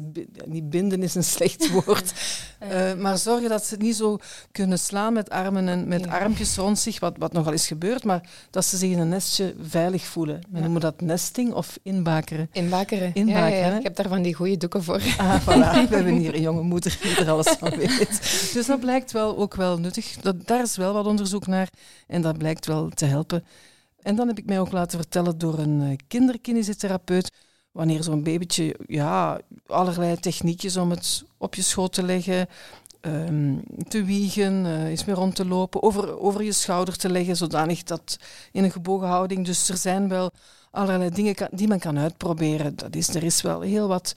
niet 0.46 0.70
binden 0.70 1.02
is 1.02 1.14
een 1.14 1.24
slecht 1.24 1.70
woord, 1.84 2.12
uh, 2.62 2.94
maar 2.94 3.18
zorgen 3.18 3.48
dat 3.48 3.64
ze 3.64 3.76
niet 3.76 3.96
zo 3.96 4.18
kunnen 4.52 4.78
slaan 4.78 5.12
met 5.12 5.30
armen 5.30 5.68
en 5.68 5.88
met 5.88 6.06
armpjes 6.06 6.56
rond 6.56 6.78
zich, 6.78 7.00
wat, 7.00 7.16
wat 7.18 7.32
nogal 7.32 7.52
is 7.52 7.66
gebeurd, 7.66 8.04
maar 8.04 8.28
dat 8.50 8.64
ze 8.64 8.76
zich 8.76 8.90
in 8.90 8.98
een 8.98 9.08
nestje 9.08 9.54
veilig 9.60 10.04
voelen. 10.04 10.40
We 10.50 10.60
noemen 10.60 10.80
dat 10.80 11.00
nesting 11.00 11.52
of 11.52 11.78
inbakeren. 11.82 12.48
Inbakeren. 12.52 13.10
inbakeren 13.14 13.76
Ik 13.76 13.82
heb 13.82 13.96
daar 13.96 14.08
van 14.08 14.22
die 14.22 14.34
goede 14.34 14.56
doeken 14.56 14.82
voor. 14.82 15.02
Ah, 15.18 15.40
voilà. 15.40 15.88
We 15.88 15.94
hebben 15.96 16.16
hier 16.16 16.34
een 16.34 16.40
jonge 16.40 16.62
moeder 16.62 16.98
die 17.02 17.16
er 17.16 17.30
alles 17.30 17.56
van 17.58 17.70
weet. 17.76 18.50
Dus 18.52 18.66
dat 18.66 18.80
blijkt 18.80 19.12
wel 19.12 19.38
ook 19.38 19.54
wel 19.54 19.78
nuttig. 19.78 20.16
Dat, 20.20 20.46
daar 20.46 20.62
is 20.62 20.76
wel 20.76 20.92
wat 20.92 21.06
onderzoek 21.06 21.46
naar 21.46 21.68
en 22.06 22.22
dat 22.22 22.38
blijkt 22.38 22.66
wel 22.66 22.88
te 22.88 23.04
helpen. 23.04 23.44
En 24.02 24.16
dan 24.16 24.28
heb 24.28 24.38
ik 24.38 24.46
mij 24.46 24.60
ook 24.60 24.72
laten 24.72 24.98
vertellen 24.98 25.38
door 25.38 25.58
een 25.58 25.82
eh, 25.82 25.96
kinderkinesitherapeut 26.08 27.30
wanneer 27.72 28.02
zo'n 28.02 28.22
babytje, 28.22 28.76
ja, 28.86 29.40
allerlei 29.66 30.16
techniekjes 30.16 30.76
om 30.76 30.90
het 30.90 31.24
op 31.38 31.54
je 31.54 31.62
schoot 31.62 31.92
te 31.92 32.02
leggen, 32.02 32.48
um, 33.00 33.62
te 33.88 34.04
wiegen, 34.04 34.86
eens 34.86 35.04
meer 35.04 35.16
rond 35.16 35.34
te 35.34 35.46
lopen, 35.46 35.82
over, 35.82 36.18
over 36.18 36.42
je 36.42 36.52
schouder 36.52 36.96
te 36.96 37.10
leggen, 37.10 37.36
zodanig 37.36 37.82
dat 37.82 38.18
in 38.52 38.64
een 38.64 38.70
gebogen 38.70 39.08
houding. 39.08 39.44
Dus 39.44 39.68
er 39.68 39.76
zijn 39.76 40.08
wel 40.08 40.30
allerlei 40.70 41.10
dingen 41.10 41.34
die 41.50 41.68
men 41.68 41.78
kan 41.78 41.98
uitproberen. 41.98 42.76
Dat 42.76 42.94
is, 42.94 43.14
er 43.14 43.22
is 43.22 43.42
wel 43.42 43.60
heel 43.60 43.88
wat 43.88 44.16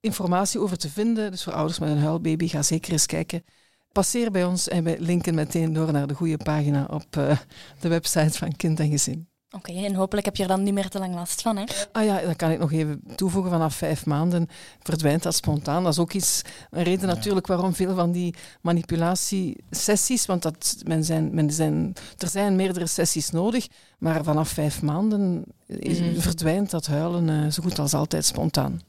informatie 0.00 0.60
over 0.60 0.78
te 0.78 0.90
vinden. 0.90 1.30
Dus 1.30 1.42
voor 1.42 1.52
ouders 1.52 1.78
met 1.78 1.90
een 1.90 1.98
huilbaby, 1.98 2.48
ga 2.48 2.62
zeker 2.62 2.92
eens 2.92 3.06
kijken. 3.06 3.44
Passeer 3.92 4.30
bij 4.30 4.44
ons 4.44 4.68
en 4.68 4.84
wij 4.84 4.98
linken 4.98 5.34
meteen 5.34 5.72
door 5.72 5.92
naar 5.92 6.06
de 6.06 6.14
goede 6.14 6.36
pagina 6.36 6.86
op 6.90 7.16
uh, 7.16 7.38
de 7.80 7.88
website 7.88 8.38
van 8.38 8.56
Kind 8.56 8.80
en 8.80 8.90
Gezin. 8.90 9.33
Oké, 9.54 9.72
en 9.72 9.94
hopelijk 9.94 10.26
heb 10.26 10.36
je 10.36 10.42
er 10.42 10.48
dan 10.48 10.62
niet 10.62 10.74
meer 10.74 10.88
te 10.88 10.98
lang 10.98 11.14
last 11.14 11.42
van, 11.42 11.56
hè? 11.56 11.64
Ah 11.92 12.04
ja, 12.04 12.20
dat 12.20 12.36
kan 12.36 12.50
ik 12.50 12.58
nog 12.58 12.72
even 12.72 13.02
toevoegen. 13.14 13.50
Vanaf 13.50 13.74
vijf 13.74 14.06
maanden 14.06 14.48
verdwijnt 14.82 15.22
dat 15.22 15.34
spontaan. 15.34 15.82
Dat 15.82 15.92
is 15.92 15.98
ook 15.98 16.12
iets, 16.12 16.42
een 16.70 16.82
reden 16.82 17.08
natuurlijk 17.08 17.46
waarom 17.46 17.74
veel 17.74 17.94
van 17.94 18.12
die 18.12 18.34
manipulatiesessies, 18.60 20.26
want 20.26 20.42
dat, 20.42 20.76
men 20.86 21.04
zijn, 21.04 21.34
men 21.34 21.50
zijn, 21.50 21.92
er 22.18 22.28
zijn 22.28 22.56
meerdere 22.56 22.86
sessies 22.86 23.30
nodig, 23.30 23.66
maar 23.98 24.24
vanaf 24.24 24.48
vijf 24.48 24.82
maanden 24.82 25.44
is, 25.66 26.00
mhm. 26.00 26.20
verdwijnt 26.20 26.70
dat 26.70 26.86
huilen 26.86 27.28
uh, 27.28 27.50
zo 27.50 27.62
goed 27.62 27.78
als 27.78 27.94
altijd 27.94 28.24
spontaan. 28.24 28.80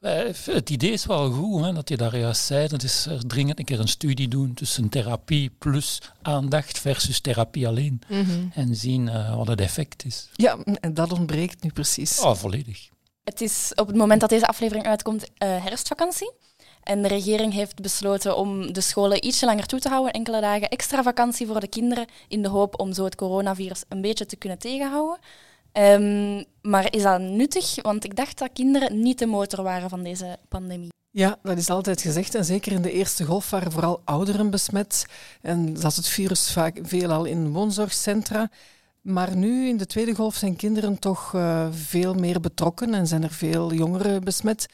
Eh, 0.00 0.34
het 0.44 0.70
idee 0.70 0.92
is 0.92 1.06
wel 1.06 1.30
goed, 1.30 1.64
hè, 1.64 1.72
dat 1.72 1.88
je 1.88 1.96
daar 1.96 2.18
juist 2.18 2.44
zei. 2.44 2.68
Dat 2.68 2.82
is 2.82 3.06
er 3.06 3.26
dringend 3.26 3.58
een 3.58 3.64
keer 3.64 3.80
een 3.80 3.88
studie 3.88 4.28
doen 4.28 4.54
tussen 4.54 4.88
therapie 4.88 5.50
plus 5.58 6.00
aandacht 6.22 6.78
versus 6.78 7.20
therapie 7.20 7.68
alleen. 7.68 8.00
Mhm. 8.08 8.46
En 8.54 8.76
zien 8.76 9.06
uh, 9.06 9.36
wat 9.36 9.46
het 9.46 9.60
effect 9.60 10.04
is. 10.04 10.28
Ja, 10.32 10.58
en 10.80 10.94
dat 10.94 11.12
ontbreekt 11.12 11.62
nu 11.62 11.70
precies. 11.72 12.20
Oh, 12.20 12.34
volledig. 12.34 12.88
Het 13.24 13.40
is 13.40 13.72
op 13.74 13.86
het 13.86 13.96
moment 13.96 14.20
dat 14.20 14.30
deze 14.30 14.46
aflevering 14.46 14.86
uitkomt 14.86 15.22
uh, 15.22 15.28
herfstvakantie. 15.38 16.32
En 16.82 17.02
de 17.02 17.08
regering 17.08 17.52
heeft 17.52 17.80
besloten 17.80 18.36
om 18.36 18.72
de 18.72 18.80
scholen 18.80 19.26
ietsje 19.26 19.46
langer 19.46 19.66
toe 19.66 19.78
te 19.78 19.88
houden, 19.88 20.12
enkele 20.12 20.40
dagen 20.40 20.68
extra 20.68 21.02
vakantie 21.02 21.46
voor 21.46 21.60
de 21.60 21.68
kinderen, 21.68 22.06
in 22.28 22.42
de 22.42 22.48
hoop 22.48 22.80
om 22.80 22.92
zo 22.92 23.04
het 23.04 23.14
coronavirus 23.14 23.82
een 23.88 24.00
beetje 24.00 24.26
te 24.26 24.36
kunnen 24.36 24.58
tegenhouden. 24.58 25.18
Um, 25.72 26.44
maar 26.62 26.94
is 26.94 27.02
dat 27.02 27.20
nuttig? 27.20 27.82
Want 27.82 28.04
ik 28.04 28.16
dacht 28.16 28.38
dat 28.38 28.50
kinderen 28.52 29.00
niet 29.00 29.18
de 29.18 29.26
motor 29.26 29.62
waren 29.62 29.88
van 29.88 30.02
deze 30.02 30.38
pandemie. 30.48 30.88
Ja, 31.10 31.38
dat 31.42 31.58
is 31.58 31.70
altijd 31.70 32.00
gezegd. 32.00 32.34
En 32.34 32.44
zeker 32.44 32.72
in 32.72 32.82
de 32.82 32.92
eerste 32.92 33.24
golf 33.24 33.50
waren 33.50 33.72
vooral 33.72 34.00
ouderen 34.04 34.50
besmet. 34.50 35.06
En 35.40 35.76
zat 35.76 35.96
het 35.96 36.08
virus 36.08 36.52
vaak 36.52 36.78
veelal 36.82 37.24
in 37.24 37.52
woonzorgcentra. 37.52 38.50
Maar 39.00 39.36
nu 39.36 39.68
in 39.68 39.76
de 39.76 39.86
tweede 39.86 40.14
golf 40.14 40.34
zijn 40.34 40.56
kinderen 40.56 40.98
toch 40.98 41.32
uh, 41.32 41.66
veel 41.70 42.14
meer 42.14 42.40
betrokken 42.40 42.94
en 42.94 43.06
zijn 43.06 43.22
er 43.22 43.32
veel 43.32 43.72
jongeren 43.72 44.24
besmet. 44.24 44.66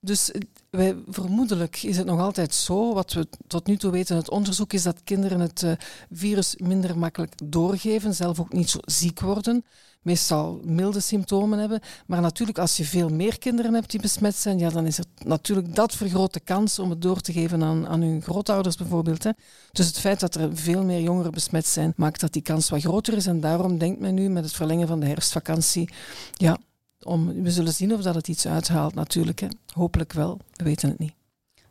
Dus 0.00 0.30
eh, 0.30 0.40
wij, 0.70 0.96
vermoedelijk 1.08 1.82
is 1.82 1.96
het 1.96 2.06
nog 2.06 2.20
altijd 2.20 2.54
zo, 2.54 2.94
wat 2.94 3.12
we 3.12 3.26
tot 3.46 3.66
nu 3.66 3.76
toe 3.76 3.90
weten, 3.90 4.16
het 4.16 4.30
onderzoek 4.30 4.72
is 4.72 4.82
dat 4.82 5.04
kinderen 5.04 5.40
het 5.40 5.62
uh, 5.62 5.72
virus 6.10 6.56
minder 6.56 6.98
makkelijk 6.98 7.32
doorgeven, 7.44 8.14
zelf 8.14 8.40
ook 8.40 8.52
niet 8.52 8.70
zo 8.70 8.78
ziek 8.84 9.20
worden 9.20 9.64
meestal 10.06 10.60
milde 10.64 11.00
symptomen 11.00 11.58
hebben. 11.58 11.80
Maar 12.06 12.20
natuurlijk, 12.20 12.58
als 12.58 12.76
je 12.76 12.84
veel 12.84 13.08
meer 13.08 13.38
kinderen 13.38 13.74
hebt 13.74 13.90
die 13.90 14.00
besmet 14.00 14.34
zijn, 14.34 14.58
ja, 14.58 14.70
dan 14.70 14.86
is 14.86 14.98
er 14.98 15.04
natuurlijk 15.24 15.74
dat 15.74 15.94
vergroot 15.94 16.32
de 16.32 16.40
kans 16.40 16.78
om 16.78 16.90
het 16.90 17.02
door 17.02 17.20
te 17.20 17.32
geven 17.32 17.62
aan, 17.62 17.86
aan 17.86 18.00
hun 18.00 18.22
grootouders 18.22 18.76
bijvoorbeeld. 18.76 19.22
Hè. 19.22 19.30
Dus 19.72 19.86
het 19.86 19.98
feit 19.98 20.20
dat 20.20 20.34
er 20.34 20.56
veel 20.56 20.84
meer 20.84 21.00
jongeren 21.00 21.32
besmet 21.32 21.66
zijn, 21.66 21.92
maakt 21.96 22.20
dat 22.20 22.32
die 22.32 22.42
kans 22.42 22.68
wat 22.68 22.80
groter 22.80 23.14
is. 23.14 23.26
En 23.26 23.40
daarom 23.40 23.78
denkt 23.78 24.00
men 24.00 24.14
nu 24.14 24.28
met 24.28 24.44
het 24.44 24.52
verlengen 24.52 24.88
van 24.88 25.00
de 25.00 25.06
herfstvakantie, 25.06 25.88
ja, 26.32 26.58
om, 27.02 27.42
we 27.42 27.50
zullen 27.50 27.72
zien 27.72 27.94
of 27.94 28.02
dat 28.02 28.14
het 28.14 28.28
iets 28.28 28.46
uithaalt 28.46 28.94
natuurlijk. 28.94 29.40
Hè. 29.40 29.48
Hopelijk 29.72 30.12
wel, 30.12 30.38
we 30.52 30.64
weten 30.64 30.88
het 30.88 30.98
niet. 30.98 31.12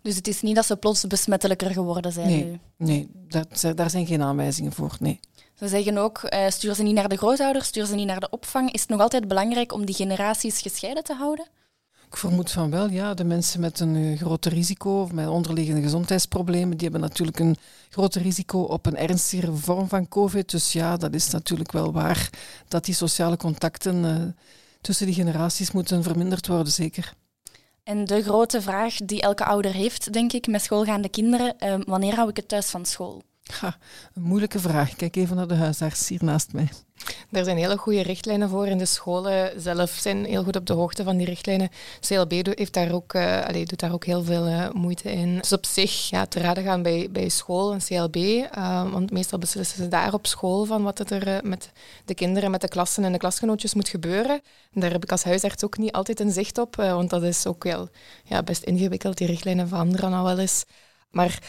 Dus 0.01 0.15
het 0.15 0.27
is 0.27 0.41
niet 0.41 0.55
dat 0.55 0.65
ze 0.65 0.75
plots 0.75 1.07
besmettelijker 1.07 1.71
geworden 1.71 2.11
zijn 2.11 2.27
nee, 2.27 2.45
nu? 2.45 2.59
Nee, 2.77 3.09
dat, 3.27 3.75
daar 3.75 3.89
zijn 3.89 4.05
geen 4.05 4.21
aanwijzingen 4.21 4.71
voor, 4.71 4.97
nee. 4.99 5.19
Ze 5.55 5.67
zeggen 5.67 5.97
ook, 5.97 6.21
uh, 6.23 6.49
stuur 6.49 6.75
ze 6.75 6.83
niet 6.83 6.93
naar 6.93 7.09
de 7.09 7.17
grootouders, 7.17 7.67
stuur 7.67 7.85
ze 7.85 7.95
niet 7.95 8.07
naar 8.07 8.19
de 8.19 8.29
opvang. 8.29 8.71
Is 8.71 8.81
het 8.81 8.89
nog 8.89 8.99
altijd 8.99 9.27
belangrijk 9.27 9.73
om 9.73 9.85
die 9.85 9.95
generaties 9.95 10.61
gescheiden 10.61 11.03
te 11.03 11.13
houden? 11.13 11.47
Ik 12.07 12.17
vermoed 12.17 12.51
van 12.51 12.71
wel, 12.71 12.89
ja. 12.89 13.13
De 13.13 13.23
mensen 13.23 13.59
met 13.59 13.79
een 13.79 13.95
uh, 13.95 14.17
groter 14.17 14.53
risico 14.53 15.01
of 15.01 15.11
met 15.11 15.27
onderliggende 15.27 15.81
gezondheidsproblemen, 15.81 16.77
die 16.77 16.89
hebben 16.89 17.07
natuurlijk 17.07 17.39
een 17.39 17.57
groter 17.89 18.21
risico 18.21 18.59
op 18.59 18.85
een 18.85 18.97
ernstigere 18.97 19.53
vorm 19.53 19.87
van 19.87 20.07
COVID. 20.07 20.51
Dus 20.51 20.73
ja, 20.73 20.97
dat 20.97 21.13
is 21.13 21.29
natuurlijk 21.29 21.71
wel 21.71 21.91
waar 21.91 22.29
dat 22.67 22.85
die 22.85 22.95
sociale 22.95 23.37
contacten 23.37 24.03
uh, 24.03 24.15
tussen 24.81 25.05
die 25.05 25.15
generaties 25.15 25.71
moeten 25.71 26.03
verminderd 26.03 26.47
worden, 26.47 26.73
zeker. 26.73 27.13
En 27.83 28.05
de 28.05 28.23
grote 28.23 28.61
vraag 28.61 28.95
die 28.95 29.21
elke 29.21 29.45
ouder 29.45 29.73
heeft, 29.73 30.13
denk 30.13 30.33
ik, 30.33 30.47
met 30.47 30.61
schoolgaande 30.61 31.09
kinderen, 31.09 31.55
wanneer 31.85 32.15
hou 32.15 32.29
ik 32.29 32.35
het 32.35 32.47
thuis 32.47 32.65
van 32.65 32.85
school? 32.85 33.21
Ha, 33.53 33.77
een 34.13 34.21
moeilijke 34.21 34.59
vraag. 34.59 34.95
Kijk 34.95 35.15
even 35.15 35.35
naar 35.35 35.47
de 35.47 35.55
huisarts 35.55 36.09
hier 36.09 36.23
naast 36.23 36.53
mij. 36.53 36.69
Er 37.31 37.43
zijn 37.43 37.57
hele 37.57 37.77
goede 37.77 38.01
richtlijnen 38.01 38.49
voor. 38.49 38.67
In 38.67 38.77
de 38.77 38.85
scholen 38.85 39.61
zelf 39.61 39.89
zijn 39.89 40.25
heel 40.25 40.43
goed 40.43 40.55
op 40.55 40.65
de 40.65 40.73
hoogte 40.73 41.03
van 41.03 41.17
die 41.17 41.25
richtlijnen. 41.25 41.69
CLB 41.99 42.31
heeft 42.31 42.73
daar 42.73 42.91
ook, 42.91 43.15
allez, 43.15 43.65
doet 43.65 43.79
daar 43.79 43.93
ook 43.93 44.05
heel 44.05 44.23
veel 44.23 44.47
uh, 44.47 44.69
moeite 44.71 45.11
in. 45.11 45.37
Dus 45.37 45.53
op 45.53 45.65
zich 45.65 46.09
ja, 46.09 46.25
te 46.25 46.39
raden 46.39 46.63
gaan 46.63 46.81
bij, 46.81 47.07
bij 47.11 47.29
school 47.29 47.73
en 47.73 47.79
CLB. 47.79 48.15
Uh, 48.15 48.91
want 48.91 49.11
meestal 49.11 49.39
beslissen 49.39 49.83
ze 49.83 49.87
daar 49.87 50.13
op 50.13 50.27
school 50.27 50.65
van 50.65 50.83
wat 50.83 51.11
er 51.11 51.39
met 51.43 51.71
de 52.05 52.13
kinderen, 52.13 52.51
met 52.51 52.61
de 52.61 52.67
klassen 52.67 53.03
en 53.03 53.11
de 53.11 53.17
klasgenootjes 53.17 53.73
moet 53.73 53.89
gebeuren. 53.89 54.41
En 54.73 54.81
daar 54.81 54.91
heb 54.91 55.03
ik 55.03 55.11
als 55.11 55.23
huisarts 55.23 55.63
ook 55.63 55.77
niet 55.77 55.91
altijd 55.91 56.19
een 56.19 56.31
zicht 56.31 56.57
op. 56.57 56.75
want 56.75 57.09
dat 57.09 57.23
is 57.23 57.47
ook 57.47 57.63
wel 57.63 57.89
ja, 58.23 58.43
best 58.43 58.63
ingewikkeld. 58.63 59.17
Die 59.17 59.27
richtlijnen 59.27 59.67
veranderen 59.67 60.13
al 60.13 60.23
wel 60.23 60.39
eens. 60.39 60.65
Maar 61.15 61.39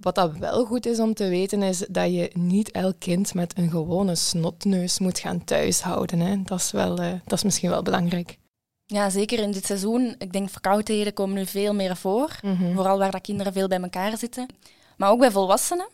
wat 0.00 0.14
dat 0.14 0.36
wel 0.36 0.64
goed 0.64 0.86
is 0.86 0.98
om 0.98 1.14
te 1.14 1.28
weten, 1.28 1.62
is 1.62 1.78
dat 1.88 2.12
je 2.14 2.30
niet 2.32 2.70
elk 2.70 2.94
kind 2.98 3.34
met 3.34 3.58
een 3.58 3.70
gewone 3.70 4.14
snotneus 4.14 4.98
moet 4.98 5.18
gaan 5.18 5.44
thuishouden. 5.44 6.20
Hè. 6.20 6.42
Dat, 6.42 6.58
is 6.58 6.70
wel, 6.70 7.00
uh, 7.00 7.12
dat 7.24 7.38
is 7.38 7.44
misschien 7.44 7.70
wel 7.70 7.82
belangrijk. 7.82 8.38
Ja, 8.86 9.10
zeker 9.10 9.38
in 9.38 9.50
dit 9.50 9.66
seizoen. 9.66 10.14
Ik 10.18 10.32
denk 10.32 10.50
verkoudheden 10.50 11.12
komen 11.12 11.34
nu 11.34 11.46
veel 11.46 11.74
meer 11.74 11.96
voor. 11.96 12.38
Mhm. 12.42 12.74
Vooral 12.74 12.98
waar 12.98 13.10
dat 13.10 13.20
kinderen 13.20 13.52
veel 13.52 13.68
bij 13.68 13.80
elkaar 13.80 14.18
zitten. 14.18 14.46
Maar 14.96 15.10
ook 15.10 15.18
bij 15.18 15.30
volwassenen. 15.30 15.88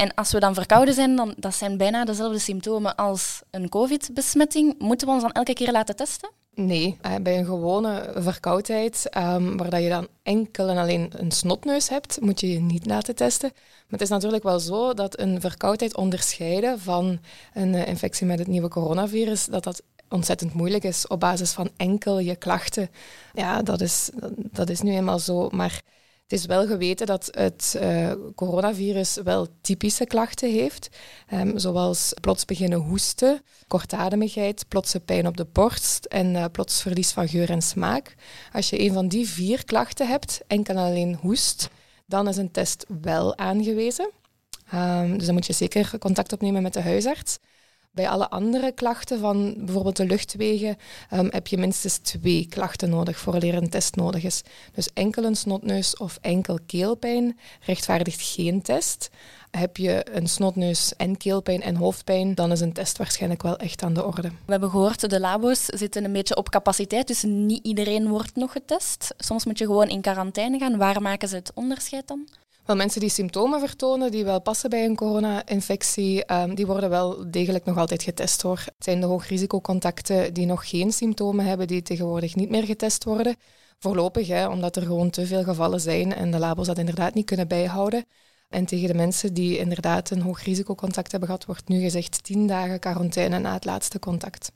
En 0.00 0.14
als 0.14 0.32
we 0.32 0.40
dan 0.40 0.54
verkouden 0.54 0.94
zijn, 0.94 1.16
dan 1.16 1.34
dat 1.36 1.54
zijn 1.54 1.76
bijna 1.76 2.04
dezelfde 2.04 2.38
symptomen 2.38 2.94
als 2.96 3.42
een 3.50 3.68
COVID-besmetting. 3.68 4.74
Moeten 4.78 5.06
we 5.06 5.12
ons 5.12 5.22
dan 5.22 5.32
elke 5.32 5.52
keer 5.52 5.72
laten 5.72 5.96
testen? 5.96 6.30
Nee, 6.54 6.96
eh, 7.00 7.14
bij 7.22 7.38
een 7.38 7.44
gewone 7.44 8.12
verkoudheid, 8.16 9.08
um, 9.16 9.56
waar 9.56 9.70
dat 9.70 9.82
je 9.82 9.88
dan 9.88 10.08
enkel 10.22 10.68
en 10.68 10.76
alleen 10.76 11.10
een 11.16 11.30
snotneus 11.30 11.88
hebt, 11.88 12.20
moet 12.20 12.40
je 12.40 12.52
je 12.52 12.60
niet 12.60 12.86
laten 12.86 13.14
testen. 13.14 13.50
Maar 13.52 13.98
het 13.98 14.00
is 14.00 14.08
natuurlijk 14.08 14.42
wel 14.42 14.60
zo 14.60 14.94
dat 14.94 15.18
een 15.18 15.40
verkoudheid 15.40 15.96
onderscheiden 15.96 16.80
van 16.80 17.20
een 17.54 17.74
eh, 17.74 17.86
infectie 17.86 18.26
met 18.26 18.38
het 18.38 18.48
nieuwe 18.48 18.68
coronavirus, 18.68 19.44
dat 19.44 19.64
dat 19.64 19.82
ontzettend 20.08 20.54
moeilijk 20.54 20.84
is 20.84 21.06
op 21.06 21.20
basis 21.20 21.52
van 21.52 21.70
enkel 21.76 22.18
je 22.18 22.36
klachten. 22.36 22.90
Ja, 23.32 23.62
dat 23.62 23.80
is, 23.80 24.10
dat 24.34 24.68
is 24.70 24.80
nu 24.80 24.92
eenmaal 24.92 25.18
zo. 25.18 25.48
Maar 25.50 25.82
het 26.30 26.38
is 26.38 26.46
wel 26.46 26.66
geweten 26.66 27.06
dat 27.06 27.28
het 27.30 27.76
uh, 27.82 28.12
coronavirus 28.34 29.18
wel 29.24 29.46
typische 29.60 30.06
klachten 30.06 30.50
heeft, 30.50 30.88
um, 31.32 31.58
zoals 31.58 32.12
plots 32.20 32.44
beginnen 32.44 32.78
hoesten, 32.78 33.42
kortademigheid, 33.66 34.64
plotse 34.68 35.00
pijn 35.00 35.26
op 35.26 35.36
de 35.36 35.46
borst 35.52 36.04
en 36.04 36.34
uh, 36.34 36.44
plots 36.52 36.82
verlies 36.82 37.10
van 37.10 37.28
geur 37.28 37.50
en 37.50 37.62
smaak. 37.62 38.14
Als 38.52 38.70
je 38.70 38.80
een 38.80 38.92
van 38.92 39.08
die 39.08 39.28
vier 39.28 39.64
klachten 39.64 40.08
hebt, 40.08 40.40
enkel 40.46 40.76
alleen 40.76 41.18
hoest, 41.20 41.68
dan 42.06 42.28
is 42.28 42.36
een 42.36 42.50
test 42.50 42.86
wel 43.00 43.38
aangewezen. 43.38 44.10
Um, 44.74 45.16
dus 45.16 45.26
dan 45.26 45.34
moet 45.34 45.46
je 45.46 45.52
zeker 45.52 45.98
contact 45.98 46.32
opnemen 46.32 46.62
met 46.62 46.72
de 46.72 46.82
huisarts. 46.82 47.38
Bij 47.92 48.08
alle 48.08 48.30
andere 48.30 48.72
klachten 48.72 49.20
van 49.20 49.54
bijvoorbeeld 49.58 49.96
de 49.96 50.06
luchtwegen 50.06 50.76
um, 51.12 51.28
heb 51.30 51.46
je 51.46 51.58
minstens 51.58 51.98
twee 51.98 52.46
klachten 52.48 52.90
nodig 52.90 53.18
voor 53.18 53.34
een 53.34 53.70
test 53.70 53.96
nodig 53.96 54.24
is. 54.24 54.42
Dus 54.72 54.88
enkel 54.94 55.24
een 55.24 55.36
snotneus 55.36 55.96
of 55.96 56.18
enkel 56.20 56.58
keelpijn 56.66 57.38
rechtvaardigt 57.60 58.20
geen 58.22 58.62
test. 58.62 59.10
Heb 59.50 59.76
je 59.76 60.06
een 60.12 60.28
snotneus 60.28 60.96
en 60.96 61.16
keelpijn 61.16 61.62
en 61.62 61.76
hoofdpijn, 61.76 62.34
dan 62.34 62.52
is 62.52 62.60
een 62.60 62.72
test 62.72 62.98
waarschijnlijk 62.98 63.42
wel 63.42 63.56
echt 63.56 63.82
aan 63.82 63.94
de 63.94 64.04
orde. 64.04 64.28
We 64.28 64.50
hebben 64.50 64.70
gehoord, 64.70 65.10
de 65.10 65.20
labo's 65.20 65.64
zitten 65.64 66.04
een 66.04 66.12
beetje 66.12 66.36
op 66.36 66.48
capaciteit, 66.48 67.06
dus 67.06 67.22
niet 67.22 67.64
iedereen 67.64 68.08
wordt 68.08 68.36
nog 68.36 68.52
getest. 68.52 69.14
Soms 69.16 69.44
moet 69.44 69.58
je 69.58 69.66
gewoon 69.66 69.88
in 69.88 70.00
quarantaine 70.00 70.58
gaan. 70.58 70.76
Waar 70.76 71.02
maken 71.02 71.28
ze 71.28 71.34
het 71.34 71.50
onderscheid 71.54 72.08
dan? 72.08 72.28
Wel, 72.70 72.78
mensen 72.78 73.00
die 73.00 73.10
symptomen 73.10 73.60
vertonen, 73.60 74.10
die 74.10 74.24
wel 74.24 74.40
passen 74.40 74.70
bij 74.70 74.84
een 74.84 74.96
corona-infectie, 74.96 76.32
um, 76.32 76.54
die 76.54 76.66
worden 76.66 76.90
wel 76.90 77.30
degelijk 77.30 77.64
nog 77.64 77.76
altijd 77.76 78.02
getest 78.02 78.42
hoor. 78.42 78.58
Het 78.58 78.84
zijn 78.84 79.00
de 79.00 79.06
hoogrisicocontacten 79.06 80.34
die 80.34 80.46
nog 80.46 80.68
geen 80.68 80.92
symptomen 80.92 81.44
hebben, 81.44 81.66
die 81.66 81.82
tegenwoordig 81.82 82.34
niet 82.34 82.50
meer 82.50 82.64
getest 82.64 83.04
worden. 83.04 83.36
Voorlopig, 83.78 84.28
hè, 84.28 84.48
omdat 84.48 84.76
er 84.76 84.82
gewoon 84.82 85.10
te 85.10 85.26
veel 85.26 85.42
gevallen 85.42 85.80
zijn 85.80 86.14
en 86.14 86.30
de 86.30 86.38
labels 86.38 86.66
dat 86.66 86.78
inderdaad 86.78 87.14
niet 87.14 87.26
kunnen 87.26 87.48
bijhouden. 87.48 88.04
En 88.48 88.66
tegen 88.66 88.88
de 88.88 88.94
mensen 88.94 89.34
die 89.34 89.58
inderdaad 89.58 90.10
een 90.10 90.22
hoog 90.22 90.42
risicocontact 90.42 91.10
hebben 91.10 91.28
gehad, 91.28 91.44
wordt 91.44 91.68
nu 91.68 91.80
gezegd 91.80 92.24
10 92.24 92.46
dagen 92.46 92.80
quarantaine 92.80 93.38
na 93.38 93.52
het 93.52 93.64
laatste 93.64 93.98
contact. 93.98 94.52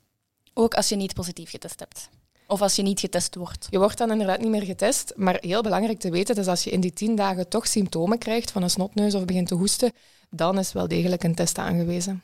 Ook 0.53 0.75
als 0.75 0.89
je 0.89 0.97
niet 0.97 1.15
positief 1.15 1.51
getest 1.51 1.81
hebt? 1.81 2.09
Of 2.47 2.63
als 2.63 2.77
je 2.77 2.83
niet 2.83 3.01
getest 3.01 3.35
wordt? 3.35 3.67
Je 3.71 3.79
wordt 3.79 3.99
dan 3.99 4.11
inderdaad 4.11 4.41
niet 4.41 4.49
meer 4.49 4.63
getest. 4.63 5.13
Maar 5.17 5.37
heel 5.41 5.63
belangrijk 5.63 5.99
te 5.99 6.11
weten 6.11 6.37
is 6.37 6.47
als 6.47 6.65
je 6.65 6.71
in 6.71 6.81
die 6.81 6.93
tien 6.93 7.17
dagen 7.17 7.49
toch 7.49 7.67
symptomen 7.67 8.19
krijgt 8.19 8.51
van 8.51 8.63
een 8.63 8.71
snotneus 8.71 9.15
of 9.15 9.25
begint 9.25 9.49
te 9.49 9.55
hoesten, 9.55 9.93
dan 10.31 10.59
is 10.59 10.73
wel 10.73 10.89
degelijk 10.89 11.25
een 11.25 11.35
test 11.35 11.59
aangewezen. 11.59 12.23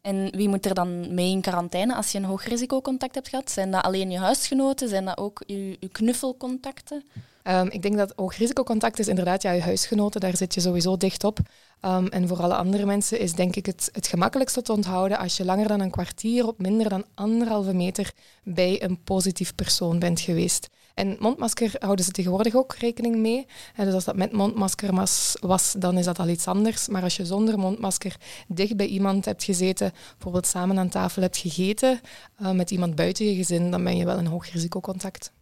En 0.00 0.30
wie 0.36 0.48
moet 0.48 0.66
er 0.66 0.74
dan 0.74 1.14
mee 1.14 1.30
in 1.30 1.40
quarantaine 1.40 1.94
als 1.94 2.12
je 2.12 2.18
een 2.18 2.24
hoog 2.24 2.44
risicocontact 2.44 3.14
hebt 3.14 3.28
gehad? 3.28 3.50
Zijn 3.50 3.70
dat 3.70 3.84
alleen 3.84 4.10
je 4.10 4.18
huisgenoten? 4.18 4.88
Zijn 4.88 5.04
dat 5.04 5.18
ook 5.18 5.42
je, 5.46 5.76
je 5.80 5.88
knuffelcontacten? 5.88 7.04
Um, 7.48 7.68
ik 7.70 7.82
denk 7.82 7.96
dat 7.96 8.12
hoog 8.16 8.36
risicocontact 8.36 8.98
is 8.98 9.08
inderdaad 9.08 9.42
ja, 9.42 9.50
je 9.50 9.60
huisgenoten, 9.60 10.20
daar 10.20 10.36
zit 10.36 10.54
je 10.54 10.60
sowieso 10.60 10.96
dicht 10.96 11.24
op. 11.24 11.38
Um, 11.82 12.06
en 12.06 12.28
voor 12.28 12.42
alle 12.42 12.54
andere 12.54 12.86
mensen 12.86 13.20
is 13.20 13.32
denk 13.32 13.56
ik 13.56 13.66
het, 13.66 13.88
het 13.92 14.06
gemakkelijkste 14.06 14.62
te 14.62 14.72
onthouden 14.72 15.18
als 15.18 15.36
je 15.36 15.44
langer 15.44 15.68
dan 15.68 15.80
een 15.80 15.90
kwartier 15.90 16.46
op 16.46 16.58
minder 16.58 16.88
dan 16.88 17.04
anderhalve 17.14 17.74
meter 17.74 18.12
bij 18.44 18.82
een 18.82 19.02
positief 19.02 19.54
persoon 19.54 19.98
bent 19.98 20.20
geweest. 20.20 20.68
En 20.94 21.16
mondmasker 21.18 21.74
houden 21.78 22.04
ze 22.04 22.10
tegenwoordig 22.10 22.54
ook 22.54 22.74
rekening 22.74 23.16
mee. 23.16 23.46
Dus 23.76 23.94
als 23.94 24.04
dat 24.04 24.16
met 24.16 24.32
mondmasker 24.32 24.94
was, 25.40 25.74
dan 25.78 25.98
is 25.98 26.04
dat 26.04 26.18
al 26.18 26.28
iets 26.28 26.46
anders. 26.46 26.88
Maar 26.88 27.02
als 27.02 27.16
je 27.16 27.26
zonder 27.26 27.58
mondmasker 27.58 28.16
dicht 28.48 28.76
bij 28.76 28.86
iemand 28.86 29.24
hebt 29.24 29.44
gezeten, 29.44 29.92
bijvoorbeeld 30.12 30.46
samen 30.46 30.78
aan 30.78 30.88
tafel 30.88 31.22
hebt 31.22 31.36
gegeten, 31.36 32.00
uh, 32.42 32.50
met 32.50 32.70
iemand 32.70 32.94
buiten 32.94 33.26
je 33.26 33.34
gezin, 33.34 33.70
dan 33.70 33.84
ben 33.84 33.96
je 33.96 34.04
wel 34.04 34.18
een 34.18 34.26
hoog 34.26 34.50
risicocontact. 34.50 35.32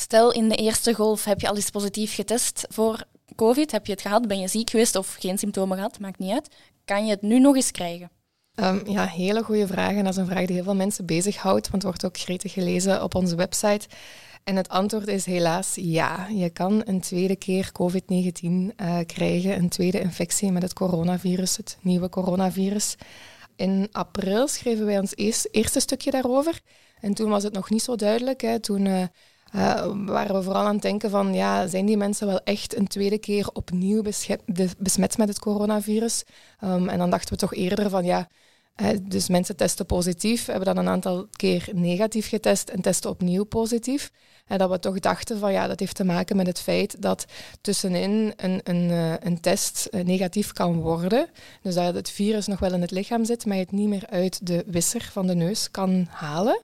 Stel, 0.00 0.32
in 0.32 0.48
de 0.48 0.54
eerste 0.54 0.94
golf 0.94 1.24
heb 1.24 1.40
je 1.40 1.48
al 1.48 1.56
eens 1.56 1.70
positief 1.70 2.14
getest 2.14 2.66
voor 2.68 3.04
COVID. 3.36 3.72
Heb 3.72 3.86
je 3.86 3.92
het 3.92 4.00
gehad? 4.00 4.28
Ben 4.28 4.38
je 4.38 4.48
ziek 4.48 4.70
geweest 4.70 4.96
of 4.96 5.16
geen 5.18 5.38
symptomen 5.38 5.76
gehad? 5.76 5.98
Maakt 5.98 6.18
niet 6.18 6.32
uit. 6.32 6.48
Kan 6.84 7.04
je 7.04 7.10
het 7.10 7.22
nu 7.22 7.38
nog 7.38 7.54
eens 7.56 7.70
krijgen? 7.70 8.10
Um, 8.54 8.82
ja, 8.86 9.06
hele 9.06 9.42
goede 9.42 9.66
vraag. 9.66 9.90
En 9.90 10.04
dat 10.04 10.12
is 10.12 10.18
een 10.18 10.26
vraag 10.26 10.46
die 10.46 10.54
heel 10.54 10.64
veel 10.64 10.74
mensen 10.74 11.06
bezighoudt, 11.06 11.70
want 11.70 11.82
het 11.82 11.82
wordt 11.82 12.04
ook 12.04 12.18
gretig 12.18 12.52
gelezen 12.52 13.02
op 13.02 13.14
onze 13.14 13.36
website. 13.36 13.88
En 14.44 14.56
het 14.56 14.68
antwoord 14.68 15.06
is 15.06 15.24
helaas 15.24 15.74
ja. 15.74 16.26
Je 16.28 16.50
kan 16.50 16.82
een 16.84 17.00
tweede 17.00 17.36
keer 17.36 17.70
COVID-19 17.72 18.02
uh, 18.42 18.98
krijgen, 19.06 19.56
een 19.56 19.68
tweede 19.68 20.00
infectie 20.00 20.52
met 20.52 20.62
het 20.62 20.72
coronavirus, 20.72 21.56
het 21.56 21.78
nieuwe 21.80 22.08
coronavirus. 22.08 22.96
In 23.56 23.88
april 23.92 24.48
schreven 24.48 24.86
wij 24.86 24.98
ons 24.98 25.14
eerste 25.50 25.80
stukje 25.80 26.10
daarover. 26.10 26.60
En 27.00 27.14
toen 27.14 27.30
was 27.30 27.42
het 27.42 27.52
nog 27.52 27.70
niet 27.70 27.82
zo 27.82 27.96
duidelijk. 27.96 28.40
Hè. 28.40 28.60
Toen 28.60 28.84
uh, 28.84 29.02
uh, 29.54 29.86
waren 30.06 30.34
we 30.34 30.42
vooral 30.42 30.66
aan 30.66 30.72
het 30.72 30.82
denken 30.82 31.10
van, 31.10 31.34
ja, 31.34 31.66
zijn 31.66 31.86
die 31.86 31.96
mensen 31.96 32.26
wel 32.26 32.40
echt 32.44 32.76
een 32.76 32.86
tweede 32.86 33.18
keer 33.18 33.48
opnieuw 33.52 34.02
besmet 34.78 35.18
met 35.18 35.28
het 35.28 35.38
coronavirus? 35.38 36.24
Um, 36.64 36.88
en 36.88 36.98
dan 36.98 37.10
dachten 37.10 37.32
we 37.32 37.38
toch 37.38 37.54
eerder 37.54 37.90
van, 37.90 38.04
ja, 38.04 38.28
dus 39.02 39.28
mensen 39.28 39.56
testen 39.56 39.86
positief, 39.86 40.46
hebben 40.46 40.64
dan 40.64 40.76
een 40.76 40.88
aantal 40.88 41.26
keer 41.36 41.68
negatief 41.72 42.28
getest 42.28 42.68
en 42.68 42.80
testen 42.80 43.10
opnieuw 43.10 43.44
positief. 43.44 44.10
En 44.46 44.58
dat 44.58 44.70
we 44.70 44.78
toch 44.78 44.98
dachten 44.98 45.38
van 45.38 45.52
ja, 45.52 45.66
dat 45.66 45.80
heeft 45.80 45.94
te 45.94 46.04
maken 46.04 46.36
met 46.36 46.46
het 46.46 46.60
feit 46.60 47.02
dat 47.02 47.24
tussenin 47.60 48.32
een, 48.36 48.60
een, 48.62 48.90
eh, 48.90 49.12
een 49.20 49.40
test 49.40 49.86
eh, 49.86 50.04
negatief 50.04 50.52
kan 50.52 50.80
worden. 50.80 51.28
Dus 51.62 51.74
dat 51.74 51.94
het 51.94 52.10
virus 52.10 52.46
nog 52.46 52.58
wel 52.58 52.72
in 52.72 52.80
het 52.80 52.90
lichaam 52.90 53.24
zit, 53.24 53.46
maar 53.46 53.56
je 53.56 53.62
het 53.62 53.72
niet 53.72 53.88
meer 53.88 54.06
uit 54.08 54.46
de 54.46 54.64
wisser 54.66 55.08
van 55.12 55.26
de 55.26 55.34
neus 55.34 55.70
kan 55.70 56.06
halen. 56.10 56.60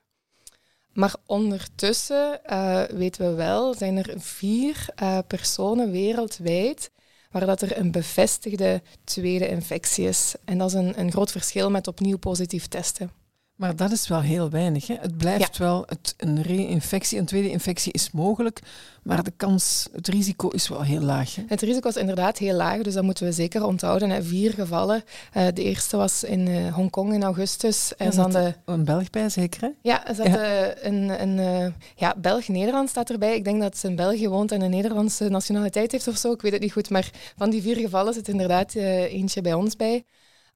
Maar 0.97 1.15
ondertussen 1.27 2.41
uh, 2.47 2.83
weten 2.83 3.29
we 3.29 3.35
wel, 3.35 3.75
zijn 3.75 3.97
er 3.97 4.15
vier 4.17 4.87
uh, 5.03 5.19
personen 5.27 5.91
wereldwijd 5.91 6.91
waar 7.31 7.47
dat 7.47 7.63
er 7.63 7.79
een 7.79 7.91
bevestigde 7.91 8.83
tweede 9.05 9.49
infectie 9.49 10.09
is. 10.09 10.35
En 10.45 10.59
dat 10.59 10.69
is 10.69 10.75
een, 10.75 11.01
een 11.01 11.11
groot 11.11 11.31
verschil 11.31 11.71
met 11.71 11.87
opnieuw 11.87 12.19
positief 12.19 12.67
testen. 12.67 13.11
Maar 13.57 13.77
dat 13.77 13.91
is 13.91 14.09
wel 14.09 14.21
heel 14.21 14.51
weinig. 14.51 14.87
Hè? 14.87 14.95
Het 15.01 15.17
blijft 15.17 15.59
wel, 15.59 15.85
het, 15.87 16.15
een 16.17 16.43
re-infectie, 16.43 17.19
een 17.19 17.25
tweede 17.25 17.51
infectie 17.51 17.93
is 17.93 18.11
mogelijk, 18.11 18.61
maar 19.03 19.23
de 19.23 19.33
kans, 19.37 19.89
het 19.93 20.09
risico 20.09 20.49
is 20.49 20.69
wel 20.69 20.83
heel 20.83 21.01
laag. 21.01 21.35
Hè? 21.35 21.43
Het 21.47 21.61
risico 21.61 21.89
is 21.89 21.97
inderdaad 21.97 22.39
heel 22.39 22.55
laag, 22.55 22.83
dus 22.83 22.95
dat 22.95 23.05
moeten 23.05 23.25
we 23.25 23.33
zeker 23.33 23.65
onthouden. 23.65 24.11
Hè. 24.11 24.23
Vier 24.23 24.53
gevallen. 24.53 25.05
Uh, 25.37 25.47
de 25.55 25.63
eerste 25.63 25.97
was 25.97 26.25
in 26.25 26.49
uh, 26.49 26.75
Hongkong 26.75 27.13
in 27.13 27.23
augustus. 27.23 27.97
En 27.97 28.11
dan 28.11 28.31
de... 28.31 28.55
Een 28.65 28.85
Belg 28.85 29.11
bij, 29.11 29.29
zeker? 29.29 29.61
Hè? 29.61 29.69
Ja, 29.83 30.07
er 30.07 30.15
zat 30.15 30.27
ja. 30.27 30.77
een, 30.77 31.23
een 31.23 31.39
uh, 31.39 31.73
ja, 31.97 32.15
Belg-Nederland 32.17 32.89
staat 32.89 33.11
erbij. 33.11 33.37
Ik 33.37 33.45
denk 33.45 33.61
dat 33.61 33.77
ze 33.77 33.89
in 33.89 33.97
België 33.97 34.29
woont 34.29 34.53
en 34.53 34.61
een 34.61 34.71
Nederlandse 34.71 35.29
nationaliteit 35.29 35.93
heeft 35.93 36.09
of 36.09 36.17
zo. 36.17 36.33
Ik 36.33 36.41
weet 36.41 36.53
het 36.53 36.61
niet 36.61 36.73
goed, 36.73 36.91
maar 36.91 37.11
van 37.37 37.51
die 37.51 37.63
vier 37.63 37.77
gevallen 37.77 38.15
zit 38.15 38.29
inderdaad 38.29 38.75
eentje 38.75 39.41
bij 39.41 39.55
ons 39.55 39.77
bij. 39.77 40.05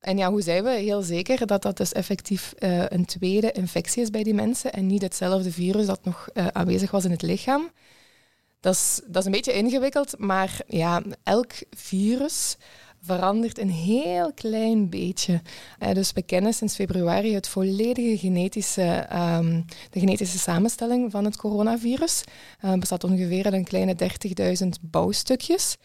En 0.01 0.19
ja, 0.19 0.31
hoe 0.31 0.43
zijn 0.43 0.65
we 0.65 0.71
heel 0.71 1.03
zeker 1.03 1.47
dat 1.47 1.63
dat 1.63 1.77
dus 1.77 1.93
effectief 1.93 2.55
uh, 2.59 2.85
een 2.89 3.05
tweede 3.05 3.53
infectie 3.53 4.03
is 4.03 4.11
bij 4.11 4.23
die 4.23 4.35
mensen 4.35 4.73
en 4.73 4.87
niet 4.87 5.03
hetzelfde 5.03 5.53
virus 5.53 5.87
dat 5.87 6.05
nog 6.05 6.29
uh, 6.35 6.47
aanwezig 6.47 6.91
was 6.91 7.05
in 7.05 7.11
het 7.11 7.23
lichaam? 7.23 7.71
Dat 8.61 8.75
is, 8.75 9.01
dat 9.07 9.17
is 9.17 9.25
een 9.25 9.33
beetje 9.33 9.53
ingewikkeld, 9.53 10.19
maar 10.19 10.61
ja, 10.67 11.03
elk 11.23 11.53
virus 11.71 12.57
verandert 13.03 13.59
een 13.59 13.71
heel 13.71 14.33
klein 14.33 14.91
beetje. 14.91 15.43
Uh, 15.79 15.93
dus 15.93 16.13
we 16.13 16.23
kennen 16.23 16.53
sinds 16.53 16.75
februari 16.75 17.35
het 17.35 17.49
volledige 17.49 18.19
genetische, 18.19 19.09
um, 19.13 19.65
de 19.91 20.01
genetische 20.01 20.39
samenstelling 20.39 21.11
van 21.11 21.25
het 21.25 21.37
coronavirus. 21.37 22.25
Het 22.59 22.81
bestaat 22.81 23.05
ongeveer 23.05 23.45
uit 23.45 23.55
een 23.55 23.65
kleine 23.65 23.95
30.000 24.63 24.69
bouwstukjes. 24.81 25.77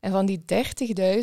En 0.00 0.10
van 0.10 0.26
die 0.26 0.44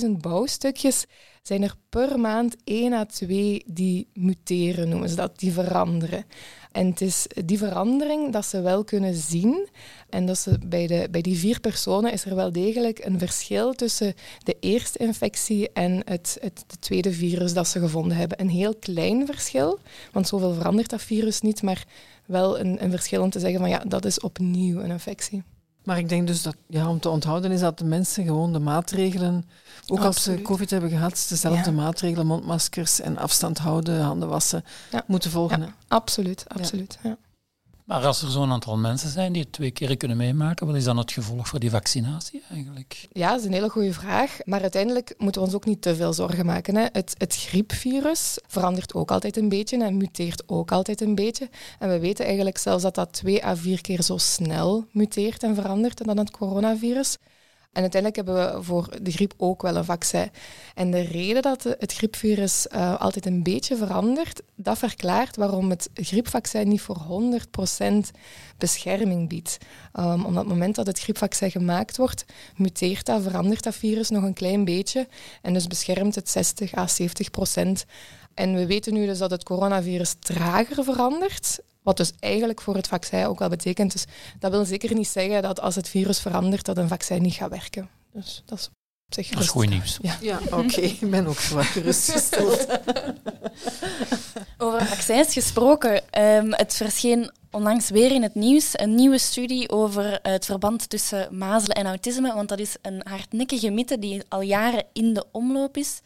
30.000 0.04 0.10
bouwstukjes 0.18 1.06
zijn 1.42 1.64
er 1.64 1.76
per 1.90 2.20
maand 2.20 2.56
één 2.64 2.94
à 2.94 3.06
twee 3.06 3.64
die 3.66 4.08
muteren, 4.14 4.90
noemen 4.90 5.10
ze 5.10 5.16
dat, 5.16 5.40
die 5.40 5.52
veranderen. 5.52 6.26
En 6.72 6.88
het 6.88 7.02
is 7.02 7.28
die 7.46 7.58
verandering 7.58 8.32
dat 8.34 8.46
ze 8.46 8.62
wel 8.62 8.84
kunnen 8.84 9.16
zien. 9.16 9.68
En 10.10 10.26
dat 10.26 10.38
ze 10.38 10.58
bij, 10.66 10.88
de, 10.88 11.08
bij 11.12 11.22
die 11.22 11.38
vier 11.38 11.60
personen 11.60 12.12
is 12.12 12.26
er 12.26 12.36
wel 12.36 12.52
degelijk 12.52 13.06
een 13.06 13.20
verschil 13.20 13.74
tussen 13.74 14.14
de 14.44 14.58
eerste 14.60 14.98
infectie 14.98 15.72
en 15.72 16.02
het, 16.06 16.38
het 16.42 16.64
de 16.68 16.80
tweede 16.80 17.12
virus 17.12 17.54
dat 17.54 17.68
ze 17.68 17.80
gevonden 17.80 18.18
hebben. 18.18 18.42
Een 18.42 18.50
heel 18.50 18.76
klein 18.76 19.26
verschil, 19.26 19.80
want 20.12 20.28
zoveel 20.28 20.54
verandert 20.54 20.90
dat 20.90 21.02
virus 21.02 21.42
niet, 21.42 21.62
maar 21.62 21.86
wel 22.26 22.60
een, 22.60 22.84
een 22.84 22.92
verschil 22.92 23.22
om 23.22 23.30
te 23.30 23.40
zeggen 23.40 23.60
van 23.60 23.70
ja, 23.70 23.80
dat 23.88 24.06
is 24.06 24.20
opnieuw 24.20 24.80
een 24.80 24.92
infectie. 24.92 25.44
Maar 25.84 25.98
ik 25.98 26.10
denk 26.10 26.28
dus 26.28 26.42
dat, 26.42 26.56
ja, 26.68 26.90
om 26.90 27.00
te 27.00 27.10
onthouden 27.10 27.52
is 27.52 27.60
dat 27.60 27.78
de 27.78 27.86
mensen 27.86 28.24
gewoon 28.24 28.54
de 28.54 28.60
maatregelen, 28.60 29.46
ook 29.88 30.00
als 30.00 30.24
ze 30.24 30.42
COVID 30.42 30.70
hebben 30.70 30.90
gehad, 30.90 31.26
dezelfde 31.30 31.70
ja. 31.70 31.76
maatregelen, 31.76 32.28
mondmaskers 32.28 33.00
en 33.00 33.18
afstand 33.18 33.58
houden, 33.58 34.02
handen 34.02 34.30
wassen, 34.30 34.64
ja. 34.92 35.04
moeten 35.08 35.32
volgen. 35.32 35.60
Ja, 35.60 35.74
absoluut, 35.88 36.46
absoluut. 36.48 37.00
Ja. 37.04 37.18
Maar 37.92 38.06
als 38.06 38.22
er 38.22 38.30
zo'n 38.30 38.52
aantal 38.52 38.78
mensen 38.78 39.10
zijn 39.10 39.34
die 39.34 39.42
het 39.42 39.52
twee 39.52 39.72
keer 39.72 39.98
kunnen 39.98 40.18
meemaken, 40.18 40.68
wat 40.68 40.76
is 40.76 40.84
dan 40.84 40.98
het 40.98 41.12
gevolg 41.12 41.48
voor 41.48 41.60
die 41.60 41.70
vaccinatie 41.70 42.42
eigenlijk? 42.50 43.08
Ja, 43.12 43.30
dat 43.30 43.40
is 43.40 43.46
een 43.46 43.54
hele 43.54 43.70
goede 43.70 43.94
vraag. 43.94 44.38
Maar 44.46 44.62
uiteindelijk 44.62 45.14
moeten 45.18 45.42
we 45.42 45.48
ons 45.48 45.56
ook 45.56 45.66
niet 45.66 45.82
te 45.82 45.96
veel 45.96 46.14
zorgen 46.14 46.46
maken. 46.46 46.76
Hè. 46.76 46.86
Het, 46.92 47.16
het 47.18 47.36
griepvirus 47.36 48.38
verandert 48.48 48.94
ook 48.94 49.12
altijd 49.12 49.38
een 49.38 49.50
beetje 49.50 49.84
en 49.84 49.98
muteert 49.98 50.44
ook 50.46 50.72
altijd 50.72 51.02
een 51.02 51.16
beetje. 51.16 51.50
En 51.80 51.90
we 51.90 52.00
weten 52.00 52.26
eigenlijk 52.26 52.58
zelfs 52.58 52.84
dat 52.84 52.96
dat 52.96 53.14
twee 53.14 53.46
à 53.46 53.56
vier 53.56 53.82
keer 53.82 54.02
zo 54.02 54.18
snel 54.18 54.86
muteert 54.92 55.44
en 55.44 55.56
verandert 55.56 56.06
dan 56.06 56.18
het 56.18 56.32
coronavirus. 56.32 57.18
En 57.72 57.82
uiteindelijk 57.82 58.16
hebben 58.16 58.56
we 58.56 58.64
voor 58.64 58.90
de 59.02 59.12
griep 59.12 59.34
ook 59.38 59.62
wel 59.62 59.76
een 59.76 59.86
vaccin. 59.86 60.32
En 60.76 60.92
de 60.92 61.02
reden 61.02 61.42
dat 61.42 61.64
het 61.64 61.94
griepvirus 61.94 62.68
uh, 62.72 63.02
altijd 63.02 63.26
een 63.26 63.44
beetje 63.44 63.76
verandert, 63.76 64.42
dat 64.56 64.78
verklaart 64.78 65.36
waarom 65.36 65.70
het 65.70 65.90
griepvaccin 65.94 66.68
niet 66.68 66.82
voor 66.82 66.98
100% 67.82 67.94
bescherming 68.58 69.30
biedt. 69.30 69.58
Um, 70.00 70.26
omdat 70.26 70.44
het 70.44 70.54
moment 70.54 70.76
dat 70.76 70.88
het 70.88 71.00
griepvaccin 71.00 71.52
gemaakt 71.52 71.98
wordt, 71.98 72.26
muteert 72.56 73.06
dat, 73.06 73.22
verandert 73.22 73.64
dat 73.64 73.76
virus 73.76 74.10
nog 74.10 74.24
een 74.24 74.34
klein 74.34 74.66
beetje. 74.66 75.08
En 75.42 75.54
dus 75.54 75.68
beschermt 75.68 76.16
het 76.16 76.30
60 76.30 76.76
à 76.76 76.88
70%. 76.88 77.72
En 78.34 78.56
we 78.56 78.66
weten 78.66 78.94
nu 78.94 79.06
dus 79.06 79.18
dat 79.18 79.32
het 79.32 79.44
coronavirus 79.44 80.16
trager 80.20 80.84
verandert. 80.84 81.60
Wat 81.84 81.98
dus 81.98 82.12
eigenlijk 82.20 82.62
voor 82.62 82.76
het 82.76 82.88
vaccin 82.88 83.26
ook 83.26 83.40
wel 83.40 83.50
betekent. 83.50 83.92
Dus 83.92 84.06
dat 84.40 84.52
wil 84.52 84.66
zeker 84.66 84.94
niet 84.94 85.08
zeggen 85.08 85.42
dat 85.42 85.60
als 85.62 85.76
het 85.76 85.90
virus 85.90 86.20
verandert, 86.20 86.66
dat 86.66 86.78
een 86.78 86.88
vaccin 86.88 87.22
niet 87.22 87.34
gaat 87.34 87.50
werken. 87.50 87.90
Dus 88.14 88.44
dat 88.46 88.60
is 88.60 88.68
op 88.68 89.14
zich 89.14 89.30
Dat 89.30 89.42
is 89.42 89.50
goed 89.50 89.70
nieuws. 89.70 89.98
Ja, 90.02 90.18
ja 90.22 90.40
oké. 90.60 90.82
Ik 90.82 91.10
ben 91.10 91.28
ook 91.28 91.40
zwaar 91.40 91.64
gerustgesteld. 91.64 92.68
Over 94.58 94.86
vaccins 94.86 95.34
gesproken. 95.34 96.02
Um, 96.20 96.54
het 96.54 96.74
verscheen 96.74 97.32
onlangs 97.52 97.90
weer 97.90 98.12
in 98.12 98.24
het 98.24 98.36
nieuws 98.36 98.80
een 98.80 98.96
nieuwe 98.96 99.18
studie 99.18 99.70
over 99.70 100.20
het 100.22 100.46
verband 100.46 100.90
tussen 100.90 101.38
mazelen 101.38 101.76
en 101.76 101.86
autisme. 101.86 102.34
Want 102.34 102.50
dat 102.50 102.60
is 102.60 102.76
een 102.82 103.02
hardnekkige 103.04 103.70
mythe 103.70 104.00
die 104.00 104.22
al 104.28 104.42
jaren 104.42 104.84
in 104.94 105.14
de 105.14 105.26
omloop 105.32 105.78
is. 105.78 106.02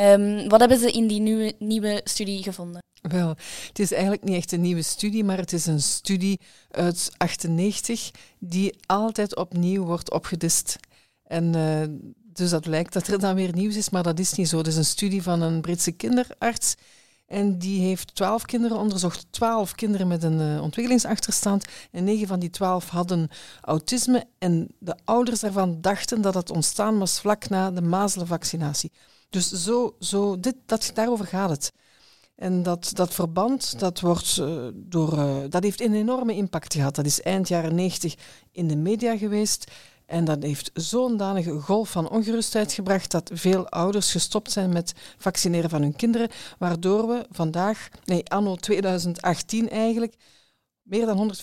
Um, 0.00 0.48
wat 0.48 0.60
hebben 0.60 0.78
ze 0.78 0.90
in 0.90 1.06
die 1.06 1.20
nieuwe, 1.20 1.54
nieuwe 1.58 2.00
studie 2.04 2.42
gevonden? 2.42 2.80
Wel, 3.02 3.28
het 3.68 3.78
is 3.78 3.92
eigenlijk 3.92 4.24
niet 4.24 4.36
echt 4.36 4.52
een 4.52 4.60
nieuwe 4.60 4.82
studie, 4.82 5.24
maar 5.24 5.36
het 5.36 5.52
is 5.52 5.66
een 5.66 5.80
studie 5.80 6.40
uit 6.70 7.10
98 7.16 8.10
die 8.38 8.76
altijd 8.86 9.36
opnieuw 9.36 9.84
wordt 9.84 10.10
opgedist. 10.10 10.76
En 11.22 11.56
uh, 11.56 11.82
dus 12.24 12.50
dat 12.50 12.66
lijkt 12.66 12.92
dat 12.92 13.06
er 13.06 13.18
dan 13.18 13.34
weer 13.34 13.54
nieuws 13.54 13.76
is, 13.76 13.90
maar 13.90 14.02
dat 14.02 14.18
is 14.18 14.32
niet 14.32 14.48
zo. 14.48 14.58
Het 14.58 14.66
is 14.66 14.76
een 14.76 14.84
studie 14.84 15.22
van 15.22 15.42
een 15.42 15.60
Britse 15.60 15.92
kinderarts 15.92 16.74
en 17.26 17.58
die 17.58 17.80
heeft 17.80 18.14
twaalf 18.14 18.44
kinderen 18.44 18.76
onderzocht. 18.76 19.26
Twaalf 19.30 19.74
kinderen 19.74 20.08
met 20.08 20.22
een 20.22 20.40
uh, 20.40 20.62
ontwikkelingsachterstand. 20.62 21.64
En 21.90 22.04
negen 22.04 22.26
van 22.26 22.40
die 22.40 22.50
twaalf 22.50 22.88
hadden 22.88 23.28
autisme. 23.60 24.24
En 24.38 24.68
de 24.78 24.96
ouders 25.04 25.40
daarvan 25.40 25.80
dachten 25.80 26.22
dat 26.22 26.34
het 26.34 26.50
ontstaan 26.50 26.98
was 26.98 27.20
vlak 27.20 27.48
na 27.48 27.70
de 27.70 27.82
mazelenvaccinatie. 27.82 28.92
Dus 29.30 29.50
zo, 29.50 29.96
zo 29.98 30.40
dit, 30.40 30.54
dat, 30.66 30.90
daarover 30.94 31.26
gaat 31.26 31.50
het. 31.50 31.72
En 32.42 32.62
dat, 32.62 32.90
dat 32.94 33.14
verband, 33.14 33.78
dat, 33.78 34.00
wordt, 34.00 34.36
uh, 34.40 34.68
door, 34.74 35.12
uh, 35.18 35.36
dat 35.48 35.62
heeft 35.62 35.80
een 35.80 35.94
enorme 35.94 36.34
impact 36.34 36.74
gehad. 36.74 36.94
Dat 36.94 37.06
is 37.06 37.22
eind 37.22 37.48
jaren 37.48 37.74
90 37.74 38.14
in 38.52 38.68
de 38.68 38.76
media 38.76 39.16
geweest. 39.16 39.70
En 40.06 40.24
dat 40.24 40.42
heeft 40.42 40.70
zo'n 40.74 41.16
danige 41.16 41.60
golf 41.60 41.90
van 41.90 42.10
ongerustheid 42.10 42.72
gebracht 42.72 43.10
dat 43.10 43.30
veel 43.34 43.68
ouders 43.68 44.10
gestopt 44.10 44.50
zijn 44.50 44.72
met 44.72 44.92
vaccineren 45.18 45.70
van 45.70 45.82
hun 45.82 45.96
kinderen. 45.96 46.28
Waardoor 46.58 47.08
we 47.08 47.26
vandaag, 47.30 47.88
nee, 48.04 48.24
anno 48.24 48.56
2018 48.56 49.68
eigenlijk, 49.68 50.14
meer 50.82 51.06
dan 51.06 51.34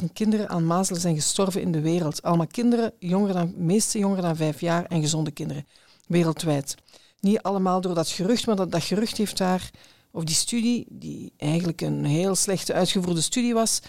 140.000 0.00 0.04
kinderen 0.12 0.48
aan 0.48 0.66
mazelen 0.66 1.00
zijn 1.00 1.14
gestorven 1.14 1.60
in 1.60 1.72
de 1.72 1.80
wereld. 1.80 2.22
Allemaal 2.22 2.46
kinderen, 2.46 2.92
jonger 2.98 3.32
dan, 3.32 3.52
meeste 3.56 3.98
jonger 3.98 4.22
dan 4.22 4.36
vijf 4.36 4.60
jaar 4.60 4.84
en 4.84 5.00
gezonde 5.00 5.30
kinderen, 5.30 5.66
wereldwijd. 6.06 6.74
Niet 7.20 7.42
allemaal 7.42 7.80
door 7.80 7.94
dat 7.94 8.08
gerucht, 8.08 8.46
maar 8.46 8.56
dat, 8.56 8.72
dat 8.72 8.82
gerucht 8.82 9.16
heeft 9.16 9.38
daar, 9.38 9.70
of 10.14 10.24
die 10.24 10.34
studie, 10.34 10.86
die 10.88 11.32
eigenlijk 11.36 11.80
een 11.80 12.04
heel 12.04 12.34
slechte 12.34 12.72
uitgevoerde 12.72 13.20
studie 13.20 13.54
was, 13.54 13.80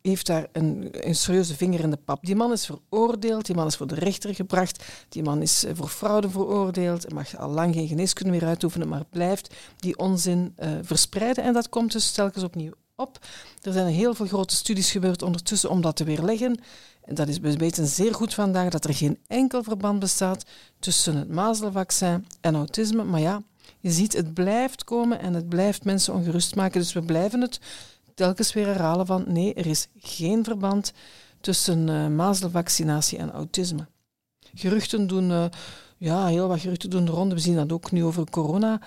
heeft 0.00 0.26
daar 0.26 0.46
een, 0.52 0.88
een, 0.90 1.14
serieuze 1.14 1.54
vinger 1.54 1.80
in 1.80 1.90
de 1.90 1.96
pap. 1.96 2.24
Die 2.24 2.36
man 2.36 2.52
is 2.52 2.66
veroordeeld, 2.66 3.46
die 3.46 3.54
man 3.54 3.66
is 3.66 3.76
voor 3.76 3.86
de 3.86 3.94
rechter 3.94 4.34
gebracht, 4.34 4.84
die 5.08 5.22
man 5.22 5.42
is 5.42 5.64
eh, 5.64 5.72
voor 5.74 5.88
fraude 5.88 6.30
veroordeeld, 6.30 7.12
mag 7.12 7.36
al 7.36 7.50
lang 7.50 7.74
geen 7.74 7.88
geneeskunde 7.88 8.32
meer 8.32 8.44
uitoefenen, 8.44 8.88
maar 8.88 9.04
blijft 9.10 9.54
die 9.76 9.98
onzin 9.98 10.54
uh, 10.58 10.68
verspreiden. 10.82 11.44
En 11.44 11.52
dat 11.52 11.68
komt 11.68 11.92
dus 11.92 12.12
telkens 12.12 12.44
opnieuw 12.44 12.72
op. 12.96 13.18
Er 13.62 13.72
zijn 13.72 13.86
heel 13.86 14.14
veel 14.14 14.26
grote 14.26 14.54
studies 14.54 14.90
gebeurd 14.90 15.22
ondertussen 15.22 15.70
om 15.70 15.80
dat 15.80 15.96
te 15.96 16.04
weerleggen. 16.04 16.60
En 17.02 17.14
dat 17.14 17.28
is, 17.28 17.38
we 17.38 17.56
weten 17.56 17.86
zeer 17.86 18.14
goed 18.14 18.34
vandaag 18.34 18.70
dat 18.70 18.84
er 18.84 18.94
geen 18.94 19.18
enkel 19.26 19.62
verband 19.62 19.98
bestaat 19.98 20.44
tussen 20.78 21.16
het 21.16 21.28
mazelenvaccin 21.28 22.26
en 22.40 22.54
autisme. 22.54 23.04
Maar 23.04 23.20
ja, 23.20 23.42
je 23.88 23.94
ziet, 23.94 24.12
het 24.12 24.34
blijft 24.34 24.84
komen 24.84 25.20
en 25.20 25.34
het 25.34 25.48
blijft 25.48 25.84
mensen 25.84 26.14
ongerust 26.14 26.54
maken. 26.54 26.80
Dus 26.80 26.92
we 26.92 27.02
blijven 27.02 27.40
het 27.40 27.60
telkens 28.14 28.52
weer 28.52 28.66
herhalen 28.66 29.06
van 29.06 29.24
nee, 29.26 29.54
er 29.54 29.66
is 29.66 29.88
geen 29.98 30.44
verband 30.44 30.92
tussen 31.40 31.88
uh, 31.88 32.08
mazelenvaccinatie 32.08 33.18
en 33.18 33.32
autisme. 33.32 33.86
Geruchten 34.54 35.06
doen, 35.06 35.30
uh, 35.30 35.44
ja, 35.96 36.26
heel 36.26 36.48
wat 36.48 36.60
geruchten 36.60 36.90
doen 36.90 37.04
de 37.04 37.10
ronde. 37.10 37.34
We 37.34 37.40
zien 37.40 37.54
dat 37.54 37.72
ook 37.72 37.90
nu 37.90 38.04
over 38.04 38.30
corona. 38.30 38.80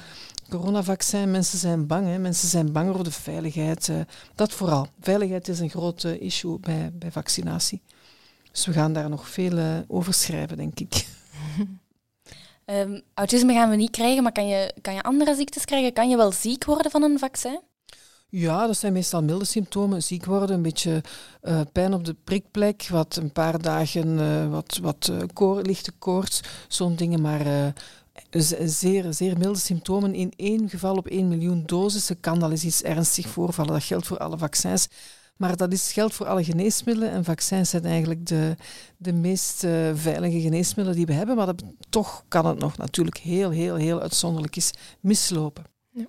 Coronavaccin, 0.50 1.32
mensen 1.32 1.58
zijn 1.58 1.88
bang. 1.88 2.06
Hè. 2.06 2.18
Mensen 2.18 2.48
zijn 2.48 2.72
bang 2.72 2.96
voor 2.96 3.04
de 3.04 3.12
veiligheid. 3.12 3.88
Uh, 3.88 4.00
dat 4.36 4.52
vooral. 4.52 4.88
Veiligheid 5.00 5.48
is 5.48 5.60
een 5.60 5.70
groot 5.70 6.04
issue 6.04 6.60
bij, 6.60 6.92
bij 6.94 7.12
vaccinatie. 7.12 7.82
Dus 8.52 8.66
we 8.66 8.74
gaan 8.74 8.94
daar 8.94 9.10
nog 9.10 9.30
veel 9.30 9.84
over 9.88 10.14
schrijven, 10.14 10.58
denk 10.58 10.80
ik. 10.80 11.06
Um, 12.72 13.02
autisme 13.14 13.54
gaan 13.54 13.70
we 13.70 13.76
niet 13.76 13.92
krijgen, 13.92 14.24
maar 14.24 14.32
kan 14.32 14.48
je, 14.48 14.74
kan 14.82 14.94
je 14.94 15.04
andere 15.04 15.36
ziektes 15.36 15.66
krijgen? 15.66 15.94
Kan 15.94 16.10
je 16.10 16.18
wel 16.18 16.32
ziek 16.32 16.66
worden 16.66 16.92
van 16.92 17.04
een 17.04 17.20
vaccin? 17.20 17.60
Ja, 18.30 18.68
dat 18.68 18.78
zijn 18.78 18.94
meestal 18.94 19.24
milde 19.24 19.46
symptomen. 19.46 20.04
Ziek 20.04 20.26
worden, 20.26 20.56
een 20.56 20.62
beetje 20.62 21.04
uh, 21.44 21.62
pijn 21.72 21.94
op 21.94 22.06
de 22.06 22.16
prikplek, 22.24 22.88
wat 22.90 23.16
een 23.16 23.32
paar 23.32 23.62
dagen 23.62 24.08
uh, 24.08 24.50
wat, 24.50 24.80
wat 24.82 25.12
uh, 25.40 25.58
lichte 25.62 25.92
koorts, 25.92 26.42
zo'n 26.68 26.96
dingen. 26.96 27.22
Maar 27.22 27.74
zeer, 28.64 29.14
zeer 29.14 29.38
milde 29.38 29.60
symptomen. 29.60 30.16
In 30.16 30.34
één 30.36 30.70
geval 30.70 30.96
op 30.96 31.08
één 31.08 31.28
miljoen 31.28 31.64
dosissen 31.66 32.20
kan 32.20 32.40
dat 32.40 32.52
eens 32.52 32.64
iets 32.64 32.84
ernstig 32.84 33.28
voorvallen. 33.28 33.74
Dat 33.74 33.84
geldt 33.84 34.08
voor 34.08 34.18
alle 34.18 34.38
vaccins. 34.38 34.88
Maar 35.42 35.58
dat 35.58 35.74
is, 35.74 35.92
geldt 35.92 36.14
voor 36.14 36.28
alle 36.28 36.44
geneesmiddelen. 36.44 37.12
En 37.12 37.24
vaccins 37.24 37.70
zijn 37.70 37.86
eigenlijk 37.86 38.26
de, 38.26 38.56
de 38.98 39.14
meest 39.14 39.64
uh, 39.64 39.92
veilige 39.94 40.42
geneesmiddelen 40.42 40.98
die 40.98 41.06
we 41.06 41.14
hebben. 41.14 41.36
Maar 41.36 41.46
dat, 41.46 41.64
toch 41.90 42.24
kan 42.28 42.46
het 42.46 42.60
nog 42.60 42.78
natuurlijk 42.78 43.18
heel, 43.18 43.50
heel, 43.50 43.76
heel 43.76 44.02
uitzonderlijk 44.02 44.56
is 44.56 44.72
mislopen. 45.00 45.64
Ja. 45.90 46.06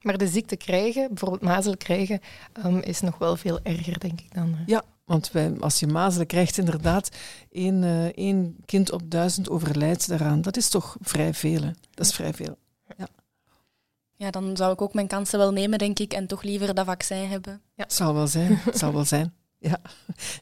Maar 0.00 0.18
de 0.18 0.28
ziekte 0.28 0.56
krijgen, 0.56 1.08
bijvoorbeeld 1.08 1.42
mazelen 1.42 1.78
krijgen, 1.78 2.20
um, 2.66 2.80
is 2.80 3.00
nog 3.00 3.18
wel 3.18 3.36
veel 3.36 3.60
erger, 3.62 3.98
denk 3.98 4.20
ik 4.20 4.34
dan. 4.34 4.56
Ja, 4.66 4.82
want 5.04 5.30
wij, 5.30 5.58
als 5.60 5.80
je 5.80 5.86
mazelen 5.86 6.26
krijgt, 6.26 6.58
inderdaad, 6.58 7.08
één, 7.50 7.82
uh, 7.82 8.04
één 8.04 8.56
kind 8.64 8.92
op 8.92 9.10
duizend 9.10 9.50
overlijdt 9.50 10.08
daaraan. 10.08 10.42
Dat 10.42 10.56
is 10.56 10.68
toch 10.68 10.96
vrij 11.00 11.34
veel. 11.34 11.62
Hè? 11.62 11.70
Dat 11.90 12.06
is 12.06 12.14
vrij 12.14 12.34
veel. 12.34 12.58
Ja. 14.18 14.30
Dan 14.30 14.56
zou 14.56 14.72
ik 14.72 14.82
ook 14.82 14.94
mijn 14.94 15.06
kansen 15.06 15.38
wel 15.38 15.52
nemen, 15.52 15.78
denk 15.78 15.98
ik, 15.98 16.12
en 16.12 16.26
toch 16.26 16.42
liever 16.42 16.74
dat 16.74 16.86
vaccin 16.86 17.28
hebben. 17.28 17.60
Ja. 17.74 17.82
Het 17.82 17.92
zal 17.92 18.14
wel 18.14 18.26
zijn. 18.26 18.58
Zal 18.72 18.92
wel 18.92 19.04
zijn. 19.04 19.32
Ja, 19.60 19.80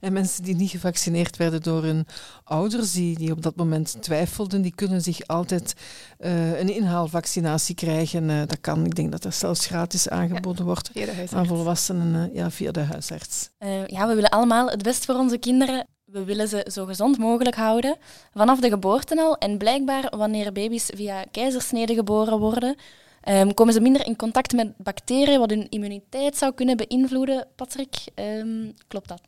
en 0.00 0.12
mensen 0.12 0.44
die 0.44 0.54
niet 0.54 0.70
gevaccineerd 0.70 1.36
werden 1.36 1.62
door 1.62 1.82
hun 1.82 2.06
ouders, 2.44 2.92
die, 2.92 3.18
die 3.18 3.32
op 3.32 3.42
dat 3.42 3.56
moment 3.56 3.96
twijfelden, 4.00 4.62
die 4.62 4.74
kunnen 4.74 5.00
zich 5.02 5.26
altijd 5.26 5.74
uh, 6.18 6.60
een 6.60 6.74
inhaalvaccinatie 6.74 7.74
krijgen. 7.74 8.28
Uh, 8.28 8.38
dat 8.38 8.60
kan, 8.60 8.84
ik 8.84 8.94
denk 8.94 9.10
dat 9.10 9.22
dat 9.22 9.34
zelfs 9.34 9.66
gratis 9.66 10.08
aangeboden 10.08 10.64
ja, 10.64 10.64
wordt 10.64 10.90
aan 11.34 11.46
volwassenen 11.46 12.28
uh, 12.28 12.34
ja, 12.34 12.50
via 12.50 12.70
de 12.70 12.80
huisarts. 12.80 13.50
ja, 13.86 14.08
we 14.08 14.14
willen 14.14 14.30
allemaal 14.30 14.68
het 14.68 14.82
best 14.82 15.04
voor 15.04 15.14
onze 15.14 15.38
kinderen. 15.38 15.86
We 16.04 16.24
willen 16.24 16.48
ze 16.48 16.66
zo 16.72 16.84
gezond 16.84 17.18
mogelijk 17.18 17.56
houden, 17.56 17.96
vanaf 18.34 18.60
de 18.60 18.68
geboorte 18.68 19.20
al. 19.20 19.36
En 19.36 19.58
blijkbaar, 19.58 20.12
wanneer 20.16 20.52
baby's 20.52 20.90
via 20.94 21.24
keizersnede 21.30 21.94
geboren 21.94 22.38
worden, 22.38 22.76
Um, 23.28 23.54
komen 23.54 23.74
ze 23.74 23.80
minder 23.80 24.06
in 24.06 24.16
contact 24.16 24.52
met 24.52 24.76
bacteriën, 24.76 25.38
wat 25.38 25.50
hun 25.50 25.68
immuniteit 25.68 26.36
zou 26.36 26.54
kunnen 26.54 26.76
beïnvloeden. 26.76 27.46
Patrick, 27.56 27.96
um, 28.14 28.74
klopt 28.86 29.08
dat? 29.08 29.20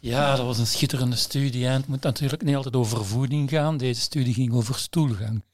Ja, 0.00 0.36
dat 0.36 0.46
was 0.46 0.58
een 0.58 0.66
schitterende 0.66 1.16
studie. 1.16 1.66
En 1.66 1.72
het 1.72 1.86
moet 1.86 2.02
natuurlijk 2.02 2.42
niet 2.42 2.56
altijd 2.56 2.76
over 2.76 3.04
voeding 3.04 3.50
gaan. 3.50 3.76
Deze 3.76 4.00
studie 4.00 4.34
ging 4.34 4.52
over 4.52 4.74
stoelgang. 4.74 5.44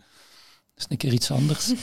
Dat 0.75 0.77
is 0.77 0.87
een 0.89 0.97
keer 0.97 1.13
iets 1.13 1.31
anders. 1.31 1.73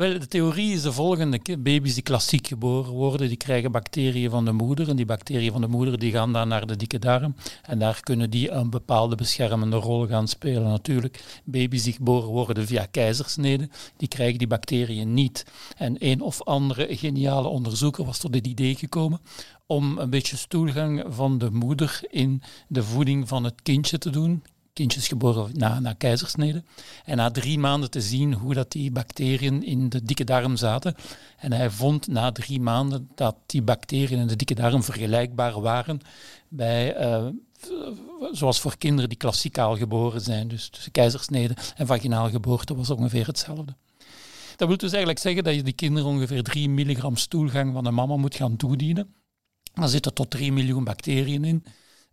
Wel, 0.00 0.18
de 0.18 0.28
theorie 0.28 0.72
is 0.72 0.82
de 0.82 0.92
volgende. 0.92 1.40
Baby's 1.58 1.94
die 1.94 2.02
klassiek 2.02 2.46
geboren 2.46 2.92
worden, 2.92 3.28
die 3.28 3.36
krijgen 3.36 3.72
bacteriën 3.72 4.30
van 4.30 4.44
de 4.44 4.52
moeder. 4.52 4.88
En 4.88 4.96
die 4.96 5.04
bacteriën 5.04 5.52
van 5.52 5.60
de 5.60 5.66
moeder 5.66 5.98
die 5.98 6.12
gaan 6.12 6.32
dan 6.32 6.48
naar 6.48 6.66
de 6.66 6.76
dikke 6.76 6.98
darm. 6.98 7.34
En 7.62 7.78
daar 7.78 8.00
kunnen 8.00 8.30
die 8.30 8.50
een 8.50 8.70
bepaalde 8.70 9.16
beschermende 9.16 9.76
rol 9.76 10.06
gaan 10.06 10.28
spelen. 10.28 10.62
Natuurlijk, 10.62 11.24
baby's 11.44 11.82
die 11.82 11.92
geboren 11.92 12.28
worden 12.28 12.66
via 12.66 12.86
keizersnede, 12.90 13.68
die 13.96 14.08
krijgen 14.08 14.38
die 14.38 14.46
bacteriën 14.46 15.14
niet. 15.14 15.46
En 15.76 15.96
een 15.98 16.20
of 16.20 16.42
andere 16.42 16.96
geniale 16.96 17.48
onderzoeker 17.48 18.04
was 18.04 18.18
tot 18.18 18.34
het 18.34 18.46
idee 18.46 18.74
gekomen 18.74 19.20
om 19.66 19.98
een 19.98 20.10
beetje 20.10 20.36
stoelgang 20.36 21.04
van 21.08 21.38
de 21.38 21.50
moeder 21.50 22.00
in 22.10 22.42
de 22.68 22.82
voeding 22.82 23.28
van 23.28 23.44
het 23.44 23.62
kindje 23.62 23.98
te 23.98 24.10
doen 24.10 24.42
kindjes 24.72 25.08
geboren 25.08 25.50
na, 25.52 25.80
na 25.80 25.92
keizersnede. 25.92 26.62
En 27.04 27.16
na 27.16 27.30
drie 27.30 27.58
maanden 27.58 27.90
te 27.90 28.00
zien 28.00 28.34
hoe 28.34 28.54
dat 28.54 28.72
die 28.72 28.90
bacteriën 28.90 29.62
in 29.62 29.88
de 29.88 30.02
dikke 30.02 30.24
darm 30.24 30.56
zaten. 30.56 30.94
En 31.38 31.52
hij 31.52 31.70
vond 31.70 32.06
na 32.06 32.32
drie 32.32 32.60
maanden 32.60 33.08
dat 33.14 33.36
die 33.46 33.62
bacteriën 33.62 34.18
in 34.18 34.26
de 34.26 34.36
dikke 34.36 34.54
darm 34.54 34.82
vergelijkbaar 34.82 35.60
waren 35.60 36.00
bij, 36.48 37.00
uh, 37.00 37.26
zoals 38.32 38.60
voor 38.60 38.78
kinderen 38.78 39.08
die 39.08 39.18
klassikaal 39.18 39.76
geboren 39.76 40.20
zijn. 40.20 40.48
Dus 40.48 40.68
tussen 40.68 40.92
keizersnede 40.92 41.56
en 41.76 41.86
vaginaal 41.86 42.30
geboorte 42.30 42.74
was 42.76 42.90
ongeveer 42.90 43.26
hetzelfde. 43.26 43.76
Dat 44.56 44.68
wil 44.68 44.76
dus 44.76 44.90
eigenlijk 44.90 45.18
zeggen 45.18 45.44
dat 45.44 45.54
je 45.54 45.62
die 45.62 45.72
kinderen 45.72 46.08
ongeveer 46.08 46.42
3 46.42 46.68
milligram 46.68 47.16
stoelgang 47.16 47.72
van 47.72 47.84
de 47.84 47.90
mama 47.90 48.16
moet 48.16 48.34
gaan 48.34 48.56
toedienen. 48.56 49.14
Dan 49.74 49.88
zitten 49.88 50.14
tot 50.14 50.30
3 50.30 50.52
miljoen 50.52 50.84
bacteriën 50.84 51.44
in. 51.44 51.64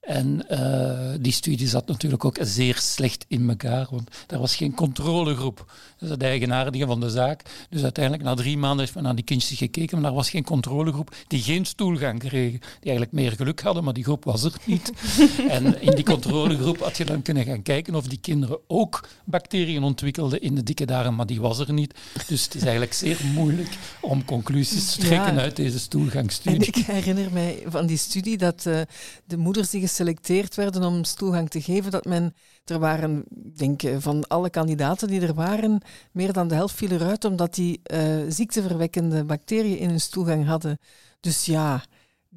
En 0.07 0.45
uh, 0.51 1.13
die 1.19 1.31
studie 1.31 1.67
zat 1.67 1.87
natuurlijk 1.87 2.25
ook 2.25 2.37
zeer 2.41 2.75
slecht 2.75 3.25
in 3.27 3.49
elkaar, 3.49 3.87
want 3.89 4.09
er 4.27 4.39
was 4.39 4.55
geen 4.55 4.73
controlegroep. 4.73 5.57
Dat 5.57 6.01
is 6.01 6.09
het 6.09 6.23
eigenaardige 6.23 6.85
van 6.85 6.99
de 6.99 7.09
zaak. 7.09 7.41
Dus 7.69 7.83
uiteindelijk 7.83 8.23
na 8.23 8.33
drie 8.33 8.57
maanden 8.57 8.85
is 8.85 8.93
men 8.93 9.03
naar 9.03 9.15
die 9.15 9.23
kindjes 9.23 9.57
gekeken, 9.57 9.99
maar 9.99 10.09
er 10.09 10.15
was 10.15 10.29
geen 10.29 10.43
controlegroep 10.43 11.15
die 11.27 11.41
geen 11.41 11.65
stoelgang 11.65 12.19
kregen. 12.19 12.59
Die 12.59 12.89
eigenlijk 12.89 13.11
meer 13.11 13.31
geluk 13.31 13.61
hadden, 13.61 13.83
maar 13.83 13.93
die 13.93 14.03
groep 14.03 14.23
was 14.23 14.43
er 14.43 14.53
niet. 14.65 14.91
en 15.49 15.81
in 15.81 15.95
die 15.95 16.03
controlegroep 16.03 16.79
had 16.79 16.97
je 16.97 17.05
dan 17.05 17.21
kunnen 17.21 17.45
gaan 17.45 17.61
kijken 17.61 17.95
of 17.95 18.07
die 18.07 18.19
kinderen 18.21 18.59
ook 18.67 19.07
bacteriën 19.25 19.83
ontwikkelden 19.83 20.41
in 20.41 20.55
de 20.55 20.63
dikke 20.63 20.85
darm, 20.85 21.15
maar 21.15 21.25
die 21.25 21.41
was 21.41 21.59
er 21.59 21.73
niet. 21.73 21.93
Dus 22.27 22.43
het 22.43 22.55
is 22.55 22.61
eigenlijk 22.61 22.93
zeer 22.93 23.19
moeilijk 23.33 23.77
om 24.01 24.25
conclusies 24.25 24.91
te 24.91 24.99
trekken 24.99 25.39
uit 25.39 25.55
deze 25.55 25.79
stoelgangstudie. 25.79 26.73
En 26.73 26.81
ik 26.81 26.85
herinner 26.85 27.31
mij 27.31 27.63
van 27.65 27.85
die 27.85 27.97
studie 27.97 28.37
dat 28.37 28.65
uh, 28.67 28.81
de 29.25 29.37
moeders 29.37 29.69
die 29.69 29.81
geselecteerd 29.97 30.55
werden 30.55 30.83
om 30.83 31.03
stoelgang 31.03 31.49
te 31.49 31.61
geven, 31.61 31.91
dat 31.91 32.05
men, 32.05 32.33
er 32.65 32.79
waren, 32.79 33.23
denk 33.55 33.81
ik, 33.81 34.01
van 34.01 34.27
alle 34.27 34.49
kandidaten 34.49 35.07
die 35.07 35.21
er 35.21 35.33
waren, 35.33 35.81
meer 36.11 36.33
dan 36.33 36.47
de 36.47 36.55
helft 36.55 36.75
viel 36.75 36.89
eruit 36.89 37.25
omdat 37.25 37.55
die 37.55 37.81
uh, 37.93 38.25
ziekteverwekkende 38.29 39.23
bacteriën 39.23 39.77
in 39.77 39.89
hun 39.89 40.01
stoelgang 40.01 40.45
hadden. 40.45 40.77
Dus 41.19 41.45
ja, 41.45 41.83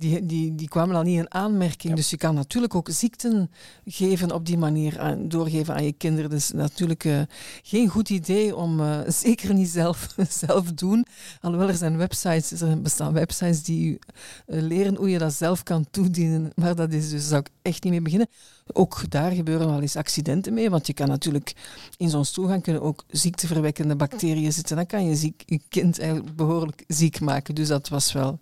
die, 0.00 0.26
die, 0.26 0.54
die 0.54 0.68
kwamen 0.68 0.96
al 0.96 1.02
niet 1.02 1.18
in 1.18 1.34
aanmerking. 1.34 1.94
Dus 1.94 2.10
je 2.10 2.16
kan 2.16 2.34
natuurlijk 2.34 2.74
ook 2.74 2.88
ziekten 2.90 3.50
geven 3.86 4.32
op 4.32 4.46
die 4.46 4.58
manier, 4.58 5.00
aan, 5.00 5.28
doorgeven 5.28 5.74
aan 5.74 5.84
je 5.84 5.92
kinderen. 5.92 6.30
Dus 6.30 6.50
natuurlijk 6.50 7.04
uh, 7.04 7.20
geen 7.62 7.88
goed 7.88 8.10
idee 8.10 8.56
om, 8.56 8.80
uh, 8.80 8.98
zeker 9.24 9.54
niet 9.54 9.68
zelf, 9.68 10.14
zelf 10.28 10.72
doen. 10.72 11.06
Alhoewel 11.40 11.68
er 11.68 11.74
zijn 11.74 11.96
websites, 11.96 12.60
er 12.60 12.80
bestaan 12.82 13.12
websites 13.12 13.62
die 13.62 13.98
uh, 14.46 14.62
leren 14.62 14.96
hoe 14.96 15.10
je 15.10 15.18
dat 15.18 15.32
zelf 15.32 15.62
kan 15.62 15.86
toedienen. 15.90 16.52
Maar 16.54 16.74
dat 16.74 16.92
is 16.92 17.10
dus, 17.10 17.28
zou 17.28 17.40
ik 17.40 17.48
echt 17.62 17.82
niet 17.82 17.92
mee 17.92 18.02
beginnen. 18.02 18.28
Ook 18.72 19.10
daar 19.10 19.30
gebeuren 19.30 19.66
wel 19.66 19.80
eens 19.80 19.96
accidenten 19.96 20.54
mee, 20.54 20.70
want 20.70 20.86
je 20.86 20.92
kan 20.92 21.08
natuurlijk 21.08 21.54
in 21.96 22.10
zo'n 22.10 22.24
stoelgang 22.24 22.62
kunnen 22.62 22.82
ook 22.82 23.04
ziekteverwekkende 23.10 23.96
bacteriën 23.96 24.52
zitten. 24.52 24.76
Dan 24.76 24.86
kan 24.86 25.06
je 25.06 25.16
ziek, 25.16 25.42
je 25.46 25.60
kind 25.68 25.98
eigenlijk 25.98 26.36
behoorlijk 26.36 26.84
ziek 26.86 27.20
maken. 27.20 27.54
Dus 27.54 27.68
dat 27.68 27.88
was 27.88 28.12
wel 28.12 28.38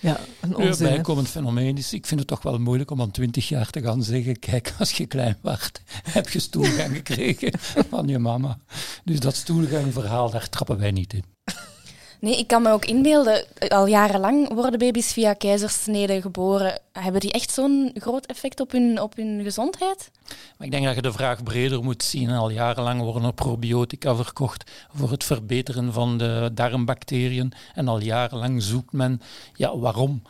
ja, 0.00 0.20
een 0.40 0.56
onzin. 0.56 0.86
Een 0.86 0.92
bijkomend 0.92 1.28
fenomeen 1.28 1.76
is, 1.76 1.92
ik 1.92 2.06
vind 2.06 2.20
het 2.20 2.28
toch 2.28 2.42
wel 2.42 2.58
moeilijk 2.58 2.90
om 2.90 3.00
aan 3.00 3.10
twintig 3.10 3.48
jaar 3.48 3.70
te 3.70 3.80
gaan 3.80 4.02
zeggen, 4.02 4.38
kijk, 4.38 4.74
als 4.78 4.92
je 4.92 5.06
klein 5.06 5.36
was, 5.40 5.70
heb 6.16 6.28
je 6.28 6.38
stoelgang 6.38 6.96
gekregen 6.96 7.52
van 7.58 8.08
je 8.08 8.18
mama. 8.18 8.58
Dus 9.04 9.20
dat 9.20 9.34
stoelgangverhaal, 9.34 10.30
daar 10.30 10.48
trappen 10.48 10.78
wij 10.78 10.90
niet 10.90 11.12
in. 11.12 11.24
Nee, 12.20 12.38
ik 12.38 12.46
kan 12.46 12.62
me 12.62 12.70
ook 12.70 12.84
inbeelden, 12.84 13.44
al 13.68 13.86
jarenlang 13.86 14.54
worden 14.54 14.78
baby's 14.78 15.12
via 15.12 15.32
keizersnede 15.32 16.20
geboren. 16.20 16.80
Hebben 16.92 17.20
die 17.20 17.32
echt 17.32 17.50
zo'n 17.50 17.90
groot 17.94 18.26
effect 18.26 18.60
op 18.60 18.72
hun, 18.72 19.00
op 19.00 19.16
hun 19.16 19.40
gezondheid? 19.42 20.10
Maar 20.56 20.66
ik 20.66 20.70
denk 20.70 20.84
dat 20.84 20.94
je 20.94 21.02
de 21.02 21.12
vraag 21.12 21.42
breder 21.42 21.82
moet 21.84 22.02
zien. 22.02 22.30
Al 22.30 22.50
jarenlang 22.50 23.00
worden 23.00 23.24
er 23.24 23.32
probiotica 23.32 24.14
verkocht 24.14 24.70
voor 24.94 25.10
het 25.10 25.24
verbeteren 25.24 25.92
van 25.92 26.18
de 26.18 26.50
darmbacteriën. 26.54 27.52
En 27.74 27.88
al 27.88 28.00
jarenlang 28.00 28.62
zoekt 28.62 28.92
men, 28.92 29.20
ja, 29.54 29.78
waarom? 29.78 30.22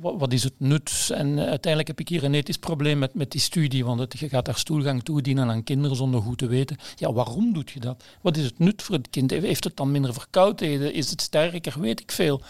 Wat, 0.00 0.32
is 0.32 0.42
het 0.44 0.54
nut? 0.58 1.10
En 1.14 1.26
eh, 1.38 1.38
uiteindelijk 1.38 1.86
heb 1.88 2.00
ik 2.00 2.08
hier 2.08 2.24
een 2.24 2.34
ethisch 2.34 2.56
probleem 2.58 2.98
met, 2.98 3.14
met 3.14 3.30
die 3.30 3.40
studie, 3.40 3.84
want 3.84 4.00
het, 4.00 4.18
je 4.18 4.28
gaat 4.28 4.44
daar 4.44 4.58
stoelgang 4.58 5.02
toedienen 5.02 5.50
aan 5.50 5.64
kinderen 5.64 5.96
zonder 5.96 6.22
goed 6.22 6.38
te 6.38 6.46
weten. 6.46 6.76
Ja, 6.96 7.12
waarom 7.12 7.52
doe 7.52 7.64
je 7.74 7.80
dat? 7.80 8.04
Wat 8.22 8.36
is 8.36 8.44
het 8.44 8.58
nut 8.58 8.82
voor 8.82 8.94
het 8.94 9.10
kind? 9.10 9.30
Heeft 9.30 9.64
het 9.64 9.76
dan 9.76 9.90
minder 9.90 10.12
verkoudheden? 10.14 10.92
Is 10.94 11.10
het 11.10 11.20
sterker? 11.20 11.80
Weet 11.80 12.00
ik 12.00 12.12
veel. 12.12 12.40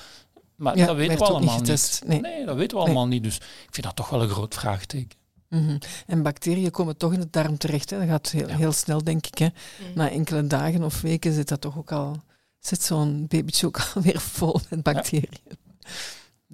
Maar 0.57 0.77
Ja, 0.77 0.87
dat 0.87 0.97
weten 0.97 1.15
we 1.17 1.21
niet 1.21 1.31
allemaal 1.31 1.55
niet. 1.57 1.67
getest, 1.67 2.05
nee. 2.07 2.45
dat 2.47 2.57
weten 2.57 2.77
we 2.77 2.83
allemaal 2.83 3.07
niet. 3.07 3.23
Dus 3.23 3.37
ik 3.37 3.69
vind 3.71 3.87
dat 3.87 3.97
toch 3.97 4.09
wel 4.11 4.23
een 4.23 4.29
groot 4.29 4.55
vraagteken. 4.55 5.19
Mhm. 5.49 5.79
En 6.07 6.23
bacteriën 6.23 6.71
komen 6.71 6.97
toch 6.97 7.13
in 7.13 7.21
de 7.21 7.29
darm 7.31 7.59
terecht. 7.59 7.91
Hè. 7.91 7.99
Dat 7.99 8.09
gaat 8.09 8.31
heel, 8.31 8.49
Ja. 8.49 8.57
heel 8.57 8.73
snel, 8.73 9.05
denk 9.05 9.27
ik. 9.27 9.39
Hè. 9.39 9.45
Mm. 9.47 9.87
Na 9.95 10.11
enkele 10.11 10.47
dagen 10.47 10.83
of 10.83 11.01
weken 11.01 11.33
zit 11.33 11.49
dat 11.49 11.61
toch 11.61 11.79
ook 11.79 11.93
al... 11.93 12.17
Zit 12.59 12.83
zo'n 12.83 13.27
babytje 13.29 13.67
ook 13.67 13.81
alweer 13.95 14.21
vol 14.21 14.61
met 14.71 14.83
bacteriën. 14.83 15.29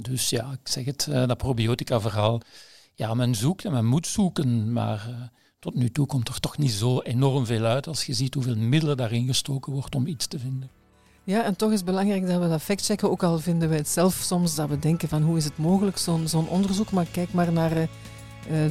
Dus 0.03 0.31
ja, 0.31 0.53
ik 0.53 0.69
zeg 0.69 0.85
het, 0.85 1.07
eh, 1.11 1.27
dat 1.27 1.37
probiotica-verhaal. 1.37 2.41
Ja, 2.95 3.15
men 3.15 3.35
zoekt 3.35 3.65
en 3.65 3.73
men 3.73 3.87
moet 3.87 4.07
zoeken, 4.07 4.73
maar 4.73 5.07
eh, 5.09 5.15
tot 5.59 5.75
nu 5.75 5.91
toe 5.91 6.07
komt 6.07 6.29
er 6.29 6.41
toch 6.41 6.59
niet 6.59 6.71
zo 6.71 7.01
enorm 7.01 7.47
veel 7.47 7.65
uit 7.65 7.87
als 7.87 8.05
je 8.05 8.13
ziet 8.13 8.35
hoeveel 8.35 8.57
middelen 8.57 8.97
daarin 8.97 9.27
gestoken 9.27 9.73
wordt 9.73 9.95
om 9.95 10.07
iets 10.07 10.27
te 10.27 10.39
vinden. 10.39 10.71
Ja, 11.25 11.45
en 11.45 11.57
toch 11.57 11.71
is 11.71 11.77
het 11.77 11.85
belangrijk 11.85 12.27
dat 12.27 12.41
we 12.41 12.49
dat 12.49 12.63
factchecken. 12.63 13.11
Ook 13.11 13.23
al 13.23 13.39
vinden 13.39 13.69
wij 13.69 13.79
het 13.79 13.89
zelf 13.89 14.15
soms 14.15 14.55
dat 14.55 14.69
we 14.69 14.79
denken 14.79 15.09
van 15.09 15.23
hoe 15.23 15.37
is 15.37 15.45
het 15.45 15.59
mogelijk, 15.59 15.99
zo'n 15.99 16.29
zo'n 16.29 16.49
onderzoek. 16.49 16.91
Maar 16.91 17.07
kijk 17.07 17.33
maar 17.33 17.53
naar 17.53 17.77
eh, 17.77 17.89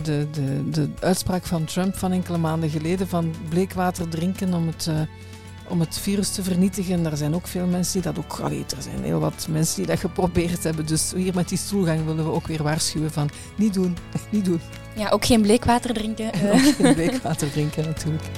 de, 0.04 0.28
de, 0.32 0.70
de 0.70 0.89
uitspraak 1.00 1.46
van 1.46 1.65
Trump 1.65 1.96
van 1.96 2.12
enkele 2.12 2.38
maanden 2.38 2.70
geleden 2.70 3.08
van 3.08 3.34
bleekwater 3.50 4.10
drinken 4.10 4.54
om 4.54 4.68
het, 4.68 4.89
om 5.70 5.80
het 5.80 6.00
virus 6.00 6.30
te 6.30 6.44
vernietigen. 6.44 7.04
Daar 7.04 7.18
zijn 7.18 7.36
ook 7.36 7.48
veel 7.48 7.66
mensen 7.66 8.02
die 8.02 8.12
dat 8.14 8.26
ook... 8.26 8.40
Allee, 8.44 8.66
er 8.76 8.82
zijn 8.82 9.04
heel 9.04 9.20
wat 9.20 9.48
mensen 9.50 9.76
die 9.76 9.86
dat 9.86 10.00
geprobeerd 10.00 10.64
hebben. 10.64 10.86
Dus 10.86 11.12
hier 11.16 11.36
met 11.36 11.50
die 11.50 11.58
stoelgang 11.58 12.06
willen 12.06 12.26
we 12.26 12.32
ook 12.32 12.48
weer 12.48 12.64
waarschuwen 12.64 13.12
van 13.12 13.30
niet 13.56 13.74
doen, 13.74 13.98
niet 14.30 14.46
doen. 14.46 14.62
Ja, 14.96 15.10
ook 15.10 15.26
geen 15.26 15.42
bleekwater 15.42 15.94
drinken. 15.94 16.34
En 16.34 16.52
eh. 16.52 16.68
ook 16.68 16.76
geen 16.76 16.94
bleekwater 16.94 17.52
drinken 17.52 17.86
natuurlijk. 17.86 18.24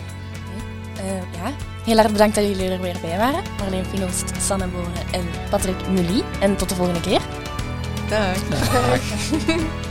Eh, 1.01 1.07
ja, 1.17 1.51
heel 1.85 1.97
erg 1.97 2.11
bedankt 2.11 2.35
dat 2.35 2.43
jullie 2.43 2.69
er 2.69 2.81
weer 2.81 2.97
bij 3.01 3.17
waren. 3.17 3.43
Marleen 3.59 3.85
Finost, 3.85 4.31
Sanne 4.41 4.67
Boren 4.67 4.91
en 5.11 5.25
Patrick 5.49 5.89
Mully. 5.89 6.23
En 6.39 6.55
tot 6.55 6.69
de 6.69 6.75
volgende 6.75 6.99
keer. 6.99 7.21
Dag. 8.09 8.47
Dag. 8.49 8.99